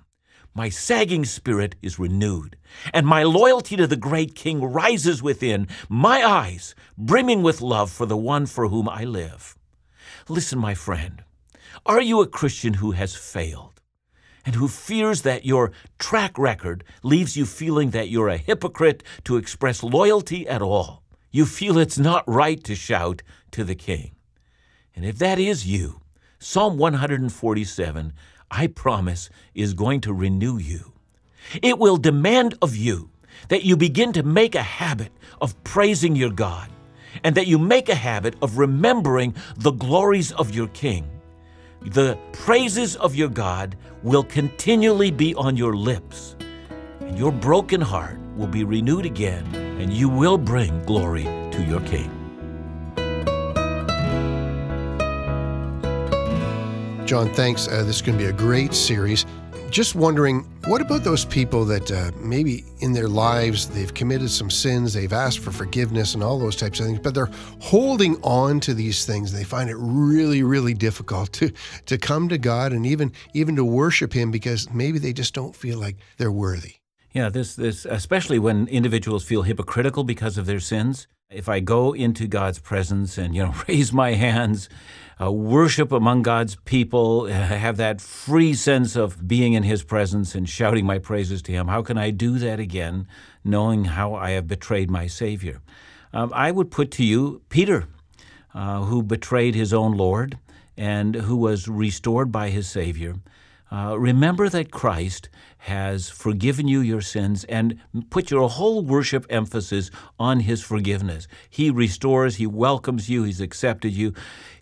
My 0.56 0.70
sagging 0.70 1.26
spirit 1.26 1.76
is 1.84 2.00
renewed, 2.00 2.58
and 2.92 3.06
my 3.06 3.22
loyalty 3.22 3.76
to 3.76 3.86
the 3.86 3.98
great 3.98 4.34
King 4.34 4.64
rises 4.64 5.22
within, 5.22 5.68
my 5.90 6.24
eyes 6.24 6.74
brimming 6.98 7.44
with 7.44 7.62
love 7.62 7.92
for 7.92 8.08
the 8.08 8.18
one 8.18 8.48
for 8.48 8.70
whom 8.70 8.90
I 8.90 9.04
live. 9.04 9.56
Listen, 10.28 10.58
my 10.58 10.74
friend, 10.74 11.24
are 11.86 12.02
you 12.02 12.22
a 12.22 12.28
Christian 12.28 12.76
who 12.76 12.92
has 12.92 13.16
failed 13.16 13.75
and 14.46 14.56
who 14.56 14.68
fears 14.68 15.24
that 15.24 15.46
your 15.46 15.72
track 15.98 16.38
record 16.38 16.84
leaves 17.04 17.36
you 17.36 17.46
feeling 17.46 17.90
that 17.92 18.10
you're 18.10 18.30
a 18.30 18.38
hypocrite 18.38 19.04
to 19.24 19.38
express 19.38 19.84
loyalty 19.84 20.48
at 20.48 20.62
all? 20.62 21.04
You 21.32 21.46
feel 21.46 21.78
it's 21.78 21.98
not 21.98 22.24
right 22.28 22.64
to 22.64 22.76
shout 22.76 23.22
to 23.52 23.64
the 23.64 23.76
King. 23.76 24.12
And 24.96 25.04
if 25.04 25.18
that 25.18 25.40
is 25.40 25.68
you, 25.68 26.02
Psalm 26.40 26.78
147 26.78 28.14
I 28.52 28.68
promise, 28.68 29.30
is 29.54 29.74
going 29.74 30.02
to 30.02 30.14
renew 30.14 30.58
you. 30.58 30.94
It 31.62 31.80
will 31.80 31.98
demand 31.98 32.56
of 32.62 32.76
you 32.76 33.10
that 33.50 33.64
you 33.66 33.76
begin 33.76 34.14
to 34.14 34.24
make 34.24 34.56
a 34.56 34.62
habit 34.62 35.12
of 35.42 35.62
praising 35.64 36.16
your 36.16 36.30
God 36.30 36.70
and 37.24 37.36
that 37.36 37.48
you 37.48 37.60
make 37.60 37.90
a 37.90 37.96
habit 37.96 38.36
of 38.42 38.58
remembering 38.58 39.36
the 39.58 39.72
glories 39.72 40.32
of 40.32 40.54
your 40.54 40.68
King. 40.70 41.10
The 41.86 42.18
praises 42.32 42.96
of 42.96 43.14
your 43.14 43.30
God 43.30 43.78
will 44.02 44.24
continually 44.24 45.12
be 45.12 45.36
on 45.36 45.56
your 45.56 45.76
lips, 45.76 46.36
and 47.00 47.18
your 47.18 47.32
broken 47.32 47.80
heart 47.80 48.18
will 48.36 48.48
be 48.48 48.64
renewed 48.64 49.06
again, 49.06 49.46
and 49.80 49.94
you 49.94 50.10
will 50.10 50.40
bring 50.40 50.82
glory 50.84 51.26
to 51.26 51.64
your 51.64 51.82
King. 51.82 52.10
John, 57.06 57.32
thanks. 57.36 57.68
Uh, 57.68 57.84
this 57.84 57.98
is 57.98 58.02
going 58.02 58.18
to 58.18 58.24
be 58.24 58.30
a 58.32 58.34
great 58.34 58.74
series. 58.74 59.28
Just 59.76 59.94
wondering, 59.94 60.46
what 60.68 60.80
about 60.80 61.04
those 61.04 61.26
people 61.26 61.66
that 61.66 61.92
uh, 61.92 62.10
maybe 62.22 62.64
in 62.80 62.94
their 62.94 63.10
lives 63.10 63.68
they've 63.68 63.94
committed 63.94 64.32
some 64.32 64.50
sins, 64.50 64.94
they've 64.94 65.12
asked 65.12 65.40
for 65.40 65.52
forgiveness 65.52 66.14
and 66.14 66.24
all 66.24 66.40
those 66.40 66.56
types 66.56 66.80
of 66.80 66.86
things, 66.86 67.00
but 67.00 67.14
they're 67.14 67.30
holding 67.60 68.16
on 68.24 68.62
to 68.62 68.74
these 68.74 69.06
things. 69.06 69.34
They 69.34 69.44
find 69.44 69.70
it 69.70 69.76
really, 69.78 70.44
really 70.44 70.74
difficult 70.74 71.34
to 71.34 71.52
to 71.88 71.98
come 71.98 72.30
to 72.30 72.38
God 72.38 72.72
and 72.72 72.86
even 72.86 73.12
even 73.34 73.58
to 73.58 73.66
worship 73.66 74.14
Him 74.14 74.32
because 74.32 74.72
maybe 74.72 74.98
they 74.98 75.12
just 75.12 75.34
don't 75.34 75.54
feel 75.54 75.78
like 75.78 75.98
they're 76.16 76.32
worthy. 76.32 76.76
Yeah, 77.12 77.28
this 77.28 77.58
this 77.58 77.84
especially 77.84 78.40
when 78.40 78.70
individuals 78.70 79.26
feel 79.26 79.42
hypocritical 79.42 80.06
because 80.06 80.38
of 80.38 80.46
their 80.46 80.62
sins. 80.62 81.06
If 81.32 81.50
I 81.50 81.60
go 81.60 81.94
into 81.94 82.28
God's 82.28 82.60
presence 82.60 83.18
and 83.18 83.36
you 83.36 83.44
know 83.44 83.56
raise 83.68 83.92
my 83.92 84.12
hands 84.14 84.70
uh, 85.20 85.32
worship 85.32 85.92
among 85.92 86.22
God's 86.22 86.56
people, 86.66 87.26
have 87.28 87.78
that 87.78 88.00
free 88.00 88.54
sense 88.54 88.96
of 88.96 89.28
being 89.28 89.54
in 89.54 89.64
His 89.64 89.82
presence 89.82 90.36
and 90.36 90.48
shouting 90.48 90.86
my 90.86 91.00
praises 91.00 91.42
to 91.44 91.52
Him. 91.52 91.68
How 91.68 91.82
can 91.82 91.98
I 91.98 92.12
do 92.12 92.38
that 92.40 92.60
again, 92.60 93.08
knowing 93.44 93.86
how 93.86 94.14
I 94.14 94.32
have 94.32 94.48
betrayed 94.48 94.92
my 94.92 95.08
Savior? 95.08 95.62
Um, 96.14 96.32
I 96.34 96.52
would 96.52 96.70
put 96.70 96.92
to 96.92 97.04
you 97.04 97.42
Peter, 97.50 97.88
uh, 98.54 98.84
who 98.84 99.02
betrayed 99.02 99.56
his 99.56 99.74
own 99.74 99.94
Lord 99.94 100.38
and 100.78 101.16
who 101.16 101.38
was 101.38 101.68
restored 101.68 102.32
by 102.32 102.50
his 102.50 102.70
Savior. 102.70 103.16
Uh, 103.72 103.98
remember 103.98 104.48
that 104.50 104.72
Christ 104.72 105.30
has 105.58 106.10
forgiven 106.10 106.68
you 106.68 106.82
your 106.82 107.02
sins 107.02 107.44
and 107.46 107.80
put 108.10 108.30
your 108.30 108.48
whole 108.48 108.84
worship 108.84 109.26
emphasis 109.30 109.90
on 110.20 110.42
his 110.42 110.62
forgiveness. 110.64 111.28
He 111.50 111.72
restores, 111.72 112.36
he 112.36 112.46
welcomes 112.48 113.10
you, 113.10 113.24
he's 113.24 113.42
accepted 113.42 113.92
you. 113.92 114.14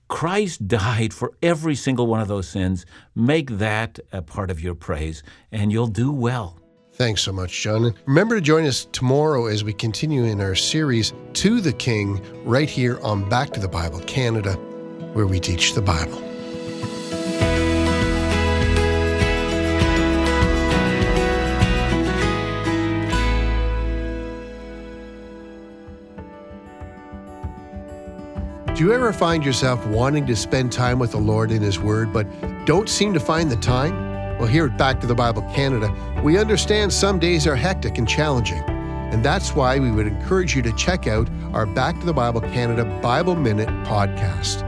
Christ 0.08 0.68
died 0.68 1.14
for 1.14 1.34
every 1.42 1.76
single 1.76 2.08
one 2.08 2.22
of 2.22 2.28
those 2.28 2.48
sins. 2.48 2.86
Make 3.16 3.50
that 3.58 4.00
a 4.12 4.22
part 4.22 4.52
of 4.52 4.62
your 4.62 4.76
praise, 4.76 5.24
and 5.52 5.72
you'll 5.72 5.88
do 5.88 6.12
well. 6.12 6.60
Thanks 6.94 7.24
so 7.24 7.32
much, 7.32 7.64
John. 7.64 7.86
And 7.86 7.96
remember 8.06 8.36
to 8.36 8.42
join 8.42 8.66
us 8.66 8.86
tomorrow 8.92 9.48
as 9.48 9.64
we 9.64 9.74
continue 9.74 10.26
in 10.26 10.40
our 10.40 10.54
series 10.54 11.14
To 11.34 11.60
the 11.60 11.74
King, 11.74 12.22
right 12.46 12.70
here 12.70 13.00
on 13.02 13.28
Back 13.28 13.50
to 13.54 13.60
the 13.60 13.68
Bible 13.68 14.00
Canada, 14.02 14.54
where 15.14 15.26
we 15.26 15.40
teach 15.40 15.74
the 15.74 15.82
Bible. 15.82 16.33
Do 28.84 28.90
you 28.90 28.96
ever 28.96 29.14
find 29.14 29.46
yourself 29.46 29.88
wanting 29.88 30.26
to 30.26 30.36
spend 30.36 30.70
time 30.70 31.00
with 31.00 31.12
the 31.12 31.18
Lord 31.18 31.52
in 31.52 31.62
His 31.62 31.80
Word, 31.80 32.12
but 32.12 32.28
don't 32.66 32.90
seem 32.90 33.14
to 33.14 33.20
find 33.22 33.50
the 33.50 33.56
time? 33.56 34.38
Well, 34.38 34.50
here 34.50 34.66
at 34.66 34.78
Back 34.78 35.00
to 35.00 35.08
the 35.08 35.16
Bible 35.16 35.42
Canada, 35.54 35.90
we 36.22 36.38
understand 36.38 36.92
some 36.92 37.18
days 37.18 37.48
are 37.48 37.56
hectic 37.56 37.98
and 37.98 38.06
challenging. 38.06 38.62
And 38.68 39.24
that's 39.24 39.56
why 39.56 39.80
we 39.80 39.90
would 39.90 40.06
encourage 40.06 40.54
you 40.54 40.62
to 40.64 40.74
check 40.74 41.08
out 41.08 41.30
our 41.54 41.66
Back 41.66 41.98
to 42.02 42.06
the 42.06 42.12
Bible 42.12 42.42
Canada 42.42 42.84
Bible 43.02 43.38
Minute 43.38 43.70
podcast. 43.86 44.66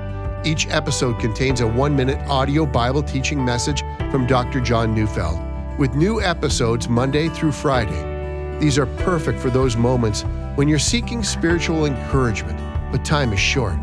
Each 0.48 0.66
episode 0.70 1.20
contains 1.20 1.60
a 1.60 1.68
one 1.68 1.94
minute 1.94 2.26
audio 2.30 2.66
Bible 2.66 3.04
teaching 3.04 3.44
message 3.44 3.82
from 4.12 4.26
Dr. 4.28 4.62
John 4.62 4.96
Neufeld, 4.96 5.42
with 5.78 5.94
new 5.94 6.22
episodes 6.22 6.88
Monday 6.88 7.28
through 7.28 7.52
Friday. 7.52 8.60
These 8.62 8.78
are 8.78 8.86
perfect 8.86 9.40
for 9.40 9.50
those 9.50 9.76
moments 9.76 10.22
when 10.56 10.70
you're 10.70 10.80
seeking 10.80 11.22
spiritual 11.22 11.86
encouragement, 11.86 12.58
but 12.94 13.04
time 13.04 13.34
is 13.34 13.40
short 13.42 13.76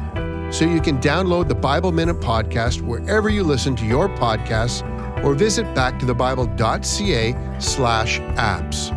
so 0.52 0.64
you 0.64 0.80
can 0.80 0.98
download 0.98 1.48
the 1.48 1.54
Bible 1.54 1.92
Minute 1.92 2.20
podcast 2.20 2.80
wherever 2.82 3.28
you 3.28 3.42
listen 3.42 3.74
to 3.76 3.86
your 3.86 4.08
podcasts 4.08 4.82
or 5.24 5.34
visit 5.34 5.66
backtothebible.ca 5.74 7.58
slash 7.58 8.20
apps. 8.20 8.96